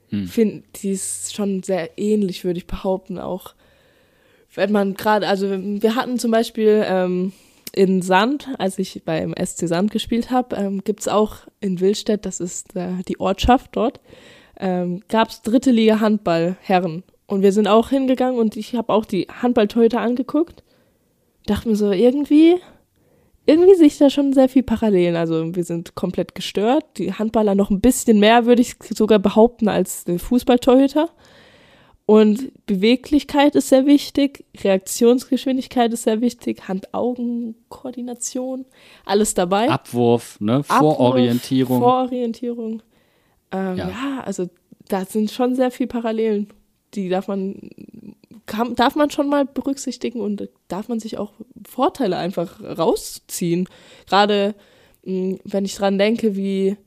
[0.09, 0.27] Hm.
[0.27, 3.55] finde die ist schon sehr ähnlich, würde ich behaupten, auch
[4.53, 7.33] wenn man gerade, also wir hatten zum Beispiel ähm,
[7.73, 12.25] in Sand, als ich beim SC Sand gespielt habe, ähm, gibt es auch in Willstedt,
[12.25, 13.99] das ist äh, die Ortschaft dort,
[14.57, 17.03] ähm, gab es dritte Liga Handball Herren.
[17.27, 20.63] Und wir sind auch hingegangen und ich habe auch die Handballtorhüter angeguckt.
[21.47, 22.55] Dachte mir so, irgendwie,
[23.45, 25.15] irgendwie sehe ich da schon sehr viel Parallelen.
[25.15, 26.85] Also wir sind komplett gestört.
[26.97, 31.09] Die Handballer noch ein bisschen mehr, würde ich sogar behaupten, als der Fußballtorhüter.
[32.07, 38.65] Und Beweglichkeit ist sehr wichtig, Reaktionsgeschwindigkeit ist sehr wichtig, Hand-Augen-Koordination,
[39.05, 39.69] alles dabei.
[39.69, 40.57] Abwurf, ne?
[40.67, 41.79] Abwurf, Vororientierung.
[41.79, 42.83] Vororientierung.
[43.51, 43.89] Ähm, Ja.
[43.89, 44.21] ja.
[44.23, 44.47] also
[44.87, 46.49] da sind schon sehr viele Parallelen.
[46.93, 47.71] Die darf man,
[48.45, 51.33] kann, darf man schon mal berücksichtigen und darf man sich auch
[51.67, 53.67] Vorteile einfach rausziehen.
[54.07, 54.55] Gerade
[55.03, 56.77] mh, wenn ich dran denke, wie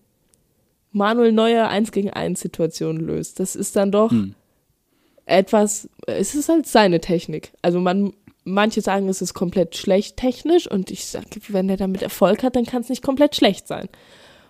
[0.93, 3.41] Manuel Neuer 1 gegen 1 Situationen löst.
[3.41, 4.35] Das ist dann doch Hm.
[5.27, 7.53] etwas, es ist halt seine Technik.
[7.63, 8.13] Also man,
[8.45, 12.57] manche sagen, es ist komplett schlecht technisch und ich sage, wenn er damit Erfolg hat,
[12.57, 13.89] dann kann es nicht komplett schlecht sein.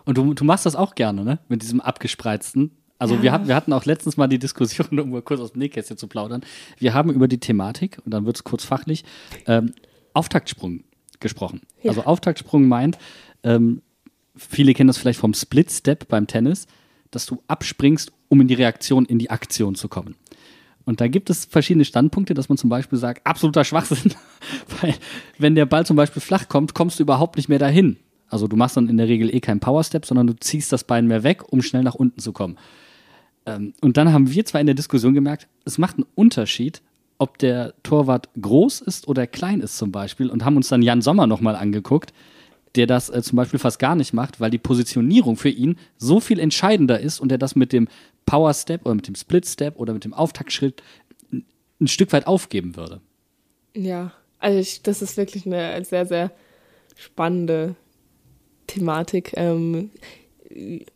[0.05, 1.39] Und du, du machst das auch gerne, ne?
[1.49, 2.71] Mit diesem abgespreizten.
[2.99, 5.61] Also wir, hatten, wir hatten auch letztens mal die Diskussion, um mal kurz aus dem
[5.61, 6.42] Nähkästchen zu plaudern.
[6.78, 9.05] Wir haben über die Thematik, und dann wird es kurz fachlich,
[9.46, 9.72] ähm,
[10.14, 10.84] Auftaktsprung
[11.20, 11.61] gesprochen.
[11.82, 11.90] Ja.
[11.90, 12.99] Also Auftaktsprung meint,
[13.42, 13.82] ähm,
[14.36, 16.66] viele kennen das vielleicht vom Split-Step beim Tennis,
[17.11, 20.16] dass du abspringst, um in die Reaktion, in die Aktion zu kommen.
[20.84, 24.14] Und da gibt es verschiedene Standpunkte, dass man zum Beispiel sagt, absoluter Schwachsinn,
[24.80, 24.94] weil
[25.38, 27.99] wenn der Ball zum Beispiel flach kommt, kommst du überhaupt nicht mehr dahin.
[28.28, 31.07] Also du machst dann in der Regel eh keinen Power-Step, sondern du ziehst das Bein
[31.07, 32.59] mehr weg, um schnell nach unten zu kommen.
[33.49, 36.82] Ähm, und dann haben wir zwar in der Diskussion gemerkt, es macht einen Unterschied,
[37.18, 41.03] ob der Torwart groß ist oder klein ist zum Beispiel und haben uns dann Jan
[41.03, 42.12] Sommer nochmal angeguckt,
[42.74, 46.20] der das äh, zum Beispiel fast gar nicht macht, weil die Positionierung für ihn so
[46.20, 47.88] viel entscheidender ist und er das mit dem
[48.26, 50.82] Power Step oder mit dem Split Step oder mit dem Auftaktschritt
[51.32, 53.01] ein, Stück weit aufgeben würde.
[53.74, 56.32] Ja, also ich, das ist wirklich eine sehr, sehr
[56.96, 57.76] spannende
[58.66, 59.32] Thematik.
[59.36, 59.90] Ähm,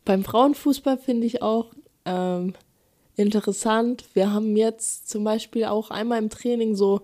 [0.04, 1.72] beim Frauenfußball finde ich auch
[2.04, 2.54] ähm,
[3.16, 4.04] interessant.
[4.14, 7.00] Wir haben jetzt zum Beispiel auch einmal im Training so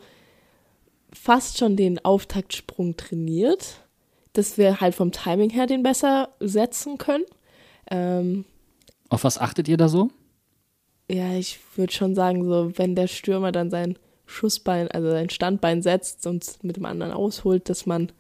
[1.13, 3.85] fast schon den Auftaktsprung trainiert,
[4.33, 7.25] dass wir halt vom Timing her den besser setzen können.
[7.91, 8.45] Ähm,
[9.09, 10.11] Auf was achtet ihr da so?
[11.11, 15.83] ja, ich würde schon sagen, so wenn der Stürmer dann sein Schussbein, also sein Standbein
[15.83, 18.13] setzt und mit dem anderen ausholt, dass man,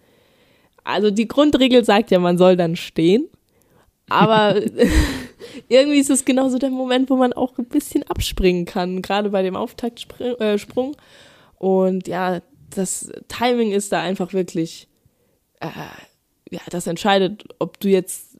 [0.84, 3.28] also die Grundregel sagt ja, man soll dann stehen,
[4.09, 4.61] aber
[5.68, 9.42] irgendwie ist es genauso der Moment, wo man auch ein bisschen abspringen kann, gerade bei
[9.42, 10.94] dem Auftaktsprung.
[10.94, 10.96] Äh,
[11.59, 12.40] und ja,
[12.70, 14.88] das Timing ist da einfach wirklich,
[15.61, 15.68] äh,
[16.50, 18.36] ja, das entscheidet, ob du jetzt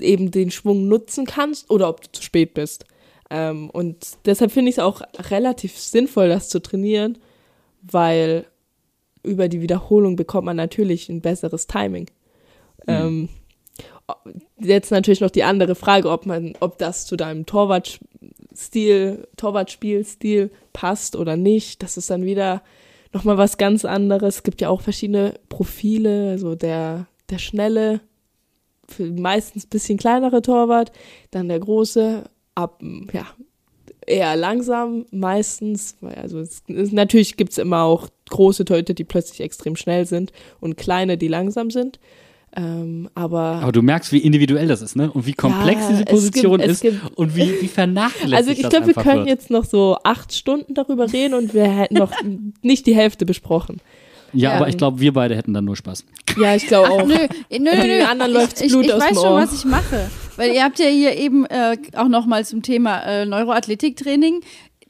[0.00, 2.84] eben den Schwung nutzen kannst oder ob du zu spät bist.
[3.30, 7.18] Ähm, und deshalb finde ich es auch relativ sinnvoll, das zu trainieren,
[7.82, 8.46] weil
[9.22, 12.06] über die Wiederholung bekommt man natürlich ein besseres Timing.
[12.86, 13.28] Ähm,
[14.58, 21.16] jetzt natürlich noch die andere Frage, ob man, ob das zu deinem Torwartstil, Torwartspielstil passt
[21.16, 21.82] oder nicht.
[21.82, 22.62] Das ist dann wieder
[23.12, 24.36] nochmal was ganz anderes.
[24.36, 28.00] Es gibt ja auch verschiedene Profile, also der, der schnelle,
[28.98, 30.92] meistens ein bisschen kleinere Torwart,
[31.30, 32.82] dann der große, ab,
[33.12, 33.26] ja,
[34.06, 35.96] eher langsam meistens.
[36.02, 40.76] Also es, es, natürlich gibt's immer auch große Torhüter, die plötzlich extrem schnell sind und
[40.76, 41.98] kleine, die langsam sind.
[42.56, 45.10] Ähm, aber Aber du merkst, wie individuell das ist, ne?
[45.12, 48.50] Und wie komplex Ja, diese es Position gibt- ist gibt- und wie, wie vernachlässigt also
[48.50, 49.28] ich glaube, wir können wird.
[49.28, 52.10] jetzt noch so acht Stunden darüber reden und wir hätten noch
[52.62, 53.76] nicht die Hälfte besprochen.
[54.32, 54.56] Ja, Ja.
[54.56, 56.04] aber ich glaube, wir beide hätten dann nur Spaß.
[56.40, 57.06] Ja, ich glaube auch.
[57.06, 58.04] Nö, nö, nö, Den nö.
[58.04, 60.10] anderen ich, läuft's ich, Blut ich aus weiß schon, was ich mache.
[60.36, 64.40] Weil ihr habt ja hier eben äh, auch nochmal zum Thema äh, Neuroathletiktraining.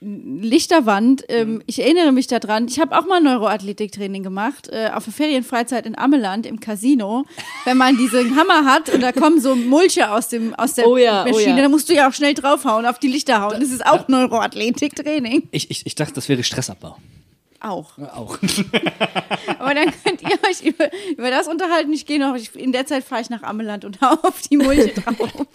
[0.02, 5.12] Lichterwand, ähm, ich erinnere mich daran, ich habe auch mal Neuroathletiktraining gemacht, äh, auf der
[5.12, 7.26] Ferienfreizeit in Ammeland im Casino.
[7.66, 10.96] Wenn man diesen Hammer hat und da kommen so Mulche aus, dem, aus der Oh
[10.96, 11.62] ja, oh Maschine, ja.
[11.62, 13.60] da musst du ja auch schnell draufhauen, auf die Lichter hauen.
[13.60, 15.48] Das ist auch Neuroathletiktraining.
[15.50, 16.96] Ich, ich, ich dachte, das wäre Stressabbau.
[17.60, 17.98] Auch.
[17.98, 18.38] Auch.
[19.58, 21.92] Aber dann könnt ihr euch über, über das unterhalten.
[21.92, 24.56] Ich gehe noch, ich, in der Zeit fahre ich nach Ammeland und hau auf die
[24.56, 25.46] Mulche drauf.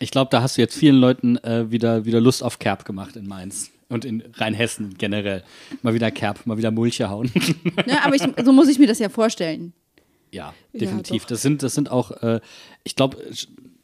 [0.00, 3.16] Ich glaube, da hast du jetzt vielen Leuten äh, wieder, wieder Lust auf Kerb gemacht
[3.16, 3.70] in Mainz.
[3.90, 5.42] Und in Rheinhessen generell.
[5.82, 7.30] Mal wieder Kerb, mal wieder Mulche hauen.
[7.86, 9.72] Ne, aber ich, so muss ich mir das ja vorstellen.
[10.30, 11.22] ja, Ja, definitiv.
[11.22, 11.28] doch.
[11.28, 12.40] das sind, das sind auch, äh,
[12.84, 13.18] ich glaube,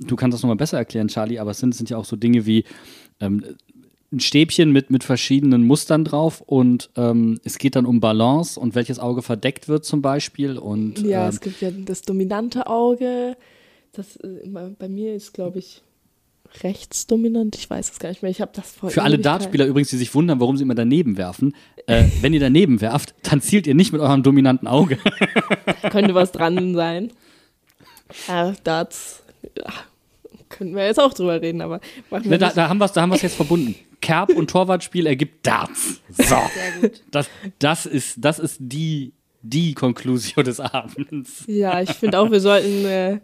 [0.00, 2.46] du kannst das nochmal besser erklären, Charlie, aber es sind, sind ja auch so Dinge
[2.46, 2.64] wie
[3.20, 3.44] ähm,
[4.12, 8.74] ein Stäbchen mit, mit verschiedenen Mustern drauf und ähm, es geht dann um Balance und
[8.74, 10.56] welches Auge verdeckt wird zum Beispiel.
[10.56, 13.36] Und Ja, ähm, es gibt ja das dominante Auge.
[13.92, 14.48] Das äh,
[14.78, 15.82] bei mir ist, glaube ich,
[16.62, 17.56] rechtsdominant.
[17.56, 18.30] Ich weiß es gar nicht mehr.
[18.30, 21.16] Ich habe das vor Für alle Dartspieler übrigens, die sich wundern, warum sie immer daneben
[21.16, 21.54] werfen.
[21.86, 24.98] Äh, wenn ihr daneben werft, dann zielt ihr nicht mit eurem dominanten Auge.
[25.90, 27.12] Könnte was dran sein.
[28.28, 29.22] Ja, Darts.
[29.56, 29.72] Ja,
[30.48, 31.80] können wir jetzt auch drüber reden, aber
[32.10, 33.74] machen wir Ne, da, da haben wir es da haben wir's jetzt verbunden.
[34.00, 36.00] Kerb und Torwartspiel ergibt Darts.
[36.08, 36.24] So.
[36.24, 36.40] Sehr
[36.80, 37.02] gut.
[37.10, 37.28] Das,
[37.58, 41.44] das ist, das ist die, die Konklusion des Abends.
[41.46, 43.20] Ja, ich finde auch, wir sollten äh,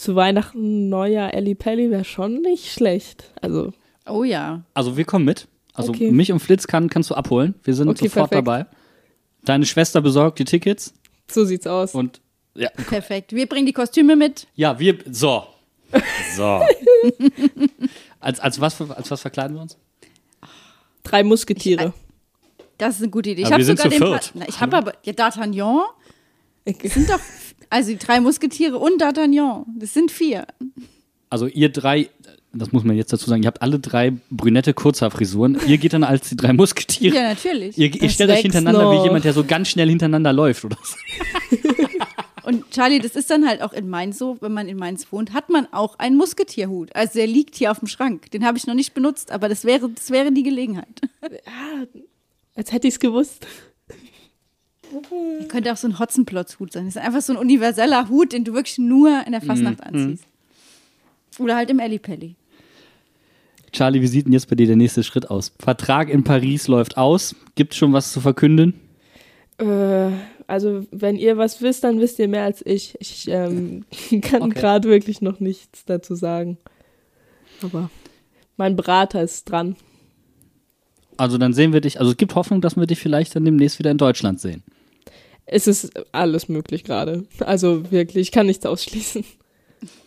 [0.00, 3.32] zu Weihnachten Neujahr Ellie Pelli wäre schon nicht schlecht.
[3.40, 3.72] Also,
[4.06, 4.62] Oh ja.
[4.74, 5.46] Also wir kommen mit.
[5.74, 6.10] Also Okay.
[6.10, 7.54] mich und Flitz kann, kannst du abholen.
[7.62, 8.46] Wir sind Okay, sofort perfekt.
[8.48, 8.66] dabei.
[9.44, 10.92] Deine Schwester besorgt die Tickets
[11.30, 11.94] so sieht's aus.
[11.94, 12.20] und
[12.54, 13.32] ja, Perfekt.
[13.32, 14.46] Wir bringen die Kostüme mit.
[14.56, 15.44] ja wir so.
[16.36, 16.60] So.
[18.20, 19.76] als, als, was, für- als was verkleiden wir uns?
[21.02, 21.92] Drei Musketiere.
[22.78, 23.42] Das ist eine gute Idee.
[23.42, 25.82] Ich Aber habe sogar zu den Na, Ich habe aber ja D'Artagnan.
[26.64, 27.20] Das sind doch
[27.70, 29.64] also die drei Musketiere und D'Artagnan.
[29.78, 30.46] Das sind vier.
[31.30, 32.10] Also ihr drei,
[32.52, 35.58] das muss man jetzt dazu sagen, ihr habt alle drei brünette Kurzhaarfrisuren.
[35.66, 37.14] Ihr geht dann als die drei Musketiere.
[37.16, 37.78] Ja, natürlich.
[37.78, 39.04] Ihr, ihr stellt euch hintereinander wie noch.
[39.04, 40.96] jemand, der so ganz schnell hintereinander läuft oder so.
[42.42, 45.32] Und Charlie, das ist dann halt auch in Mainz so, wenn man in Mainz wohnt,
[45.32, 46.94] hat man auch einen Musketierhut.
[46.96, 48.30] Also der liegt hier auf dem Schrank.
[48.32, 51.00] Den habe ich noch nicht benutzt, aber das wäre, das wäre die Gelegenheit.
[52.56, 53.46] Als hätte ich es gewusst.
[55.48, 56.86] Könnte auch so ein Hotzenplotz-Hut sein.
[56.86, 60.24] Das ist einfach so ein universeller Hut, den du wirklich nur in der Fastnacht anziehst.
[61.38, 62.34] Oder halt im Ellipelli.
[63.72, 65.52] Charlie, wie sieht denn jetzt bei dir der nächste Schritt aus?
[65.60, 67.36] Vertrag in Paris läuft aus.
[67.54, 68.74] Gibt schon was zu verkünden?
[69.58, 70.10] Äh,
[70.48, 72.96] also, wenn ihr was wisst, dann wisst ihr mehr als ich.
[72.98, 73.84] Ich ähm,
[74.22, 74.54] kann Okay.
[74.60, 76.58] gerade wirklich noch nichts dazu sagen.
[77.62, 77.90] Aber
[78.56, 79.76] mein Berater ist dran.
[81.16, 83.78] Also dann sehen wir dich, also es gibt Hoffnung, dass wir dich vielleicht dann demnächst
[83.78, 84.62] wieder in Deutschland sehen.
[85.52, 87.24] Es ist alles möglich gerade.
[87.40, 89.24] Also wirklich, ich kann nichts ausschließen.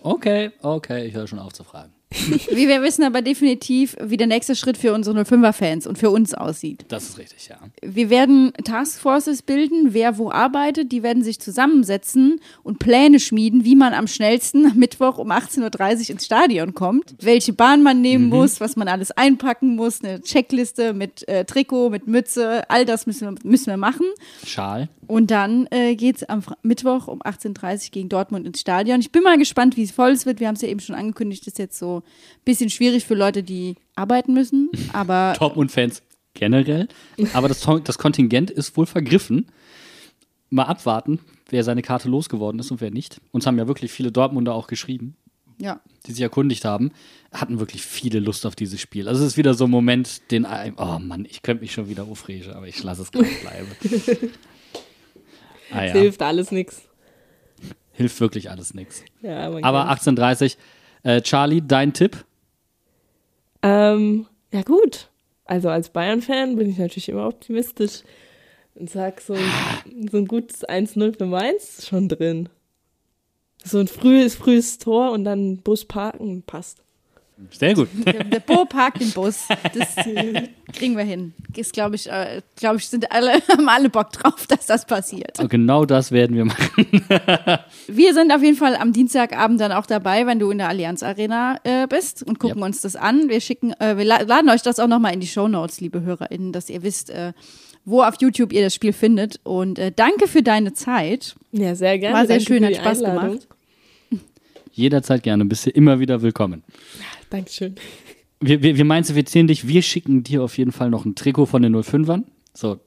[0.02, 1.92] Okay, okay, ich höre schon auf zu fragen.
[2.52, 6.34] Wie wir wissen aber definitiv, wie der nächste Schritt für unsere 05er-Fans und für uns
[6.34, 6.86] aussieht.
[6.88, 7.58] Das ist richtig, ja.
[7.82, 10.92] Wir werden Taskforces bilden, wer wo arbeitet.
[10.92, 16.04] Die werden sich zusammensetzen und Pläne schmieden, wie man am schnellsten am Mittwoch um 18.30
[16.04, 20.22] Uhr ins Stadion kommt, welche Bahn man nehmen muss, was man alles einpacken muss, eine
[20.22, 24.06] Checkliste mit äh, Trikot, mit Mütze, all das müssen wir, müssen wir machen.
[24.46, 24.90] Schal.
[25.08, 29.00] Und dann äh, geht es am Fra- Mittwoch um 18.30 Uhr gegen Dortmund ins Stadion.
[29.02, 30.40] Ich bin mal gespannt, wie es voll es wird.
[30.40, 33.44] Wir haben es ja eben schon angekündigt, ist jetzt so ein bisschen schwierig für Leute,
[33.44, 34.70] die arbeiten müssen.
[34.94, 36.02] Aber Dortmund-Fans
[36.34, 36.88] generell.
[37.34, 39.48] Aber das, das Kontingent ist wohl vergriffen.
[40.50, 43.20] Mal abwarten, wer seine Karte losgeworden ist und wer nicht.
[43.32, 45.16] Uns haben ja wirklich viele Dortmunder auch geschrieben,
[45.60, 46.92] ja, die sich erkundigt haben,
[47.32, 49.08] hatten wirklich viele Lust auf dieses Spiel.
[49.08, 51.90] Also es ist wieder so ein Moment, den, einem- oh Mann, ich könnte mich schon
[51.90, 53.68] wieder aufregen, aber ich lasse es gleich bleiben.
[55.72, 55.92] ah, ja.
[55.94, 56.84] Hilft alles nichts.
[57.92, 59.04] Hilft wirklich alles nichts.
[59.22, 60.08] Ja, Aber kennt's.
[60.08, 60.58] 18.30
[61.04, 62.26] äh, Charlie, dein Tipp?
[63.62, 65.10] Ähm, ja gut.
[65.46, 68.02] Also als Bayern-Fan bin ich natürlich immer optimistisch
[68.76, 72.50] und sag so, ein- so ein gutes 1-0 für Mainz schon drin.
[73.64, 76.83] So ein frühes, frühes Tor und dann Bus parken passt.
[77.52, 77.90] Sehr gut.
[78.06, 79.48] Der, der Bo parkt den Bus.
[79.74, 79.96] Das
[80.74, 81.34] kriegen wir hin.
[81.56, 85.40] Ist, glaube ich, äh, glaube ich, sind alle, haben alle Bock drauf, dass das passiert.
[85.40, 86.86] Und genau das werden wir machen.
[87.88, 91.04] Wir sind auf jeden Fall am Dienstagabend dann auch dabei, wenn du in der Allianz
[91.04, 92.66] Arena äh, bist und gucken Ja.
[92.66, 93.28] uns das an.
[93.30, 96.54] Wir schicken, äh, wir la laden euch das auch nochmal in die Shownotes, liebe HörerInnen,
[96.54, 97.34] dass ihr wisst, äh,
[97.84, 99.40] wo auf YouTube ihr das Spiel findet.
[99.44, 101.36] Und äh, danke für deine Zeit.
[101.52, 102.16] Ja, sehr gerne.
[102.16, 103.30] War sehr Danke schön, hat Spaß Einladung.
[103.32, 103.48] gemacht.
[104.76, 106.64] Jederzeit gerne, bist du immer wieder willkommen.
[107.34, 107.74] Dankeschön.
[108.42, 111.64] Wir, wir, wir meinsifizieren dich, wir schicken dir auf jeden Fall noch ein Trikot von
[111.64, 112.26] den 05ern.
[112.54, 112.80] So,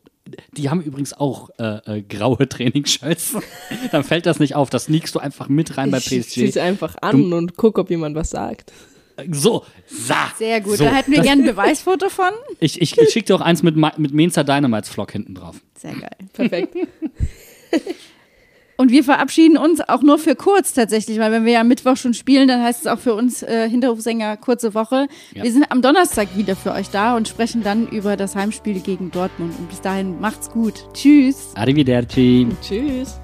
[0.53, 3.39] die haben übrigens auch äh, äh, graue Trainingsshirts.
[3.91, 6.59] Dann fällt das nicht auf, das sneakst du einfach mit rein bei Ich zieh's PSG.
[6.59, 8.73] einfach an und guck, ob jemand was sagt.
[9.33, 10.31] So, sa.
[10.39, 10.77] Sehr gut.
[10.77, 12.31] So, da hätten wir gerne ein Beweisfoto von.
[12.61, 15.57] Ich, ich, ich schicke dir auch eins mit, mit Mensa Dynamites Flock hinten drauf.
[15.75, 16.17] Sehr geil.
[16.33, 16.77] Perfekt.
[18.77, 21.97] Und wir verabschieden uns auch nur für kurz tatsächlich, weil wenn wir ja am Mittwoch
[21.97, 25.09] schon spielen, dann heißt es auch für uns äh, Hinterhofsänger kurze Woche.
[25.35, 25.45] Ja.
[25.45, 29.11] Wir sind am Donnerstag wieder für euch da und sprechen dann über das Heimspiel gegen
[29.11, 29.55] Dortmund.
[29.59, 30.85] Und bis dahin macht's gut.
[30.93, 31.53] Tschüss.
[31.55, 32.47] Arrivederci.
[32.63, 33.21] Tschüss.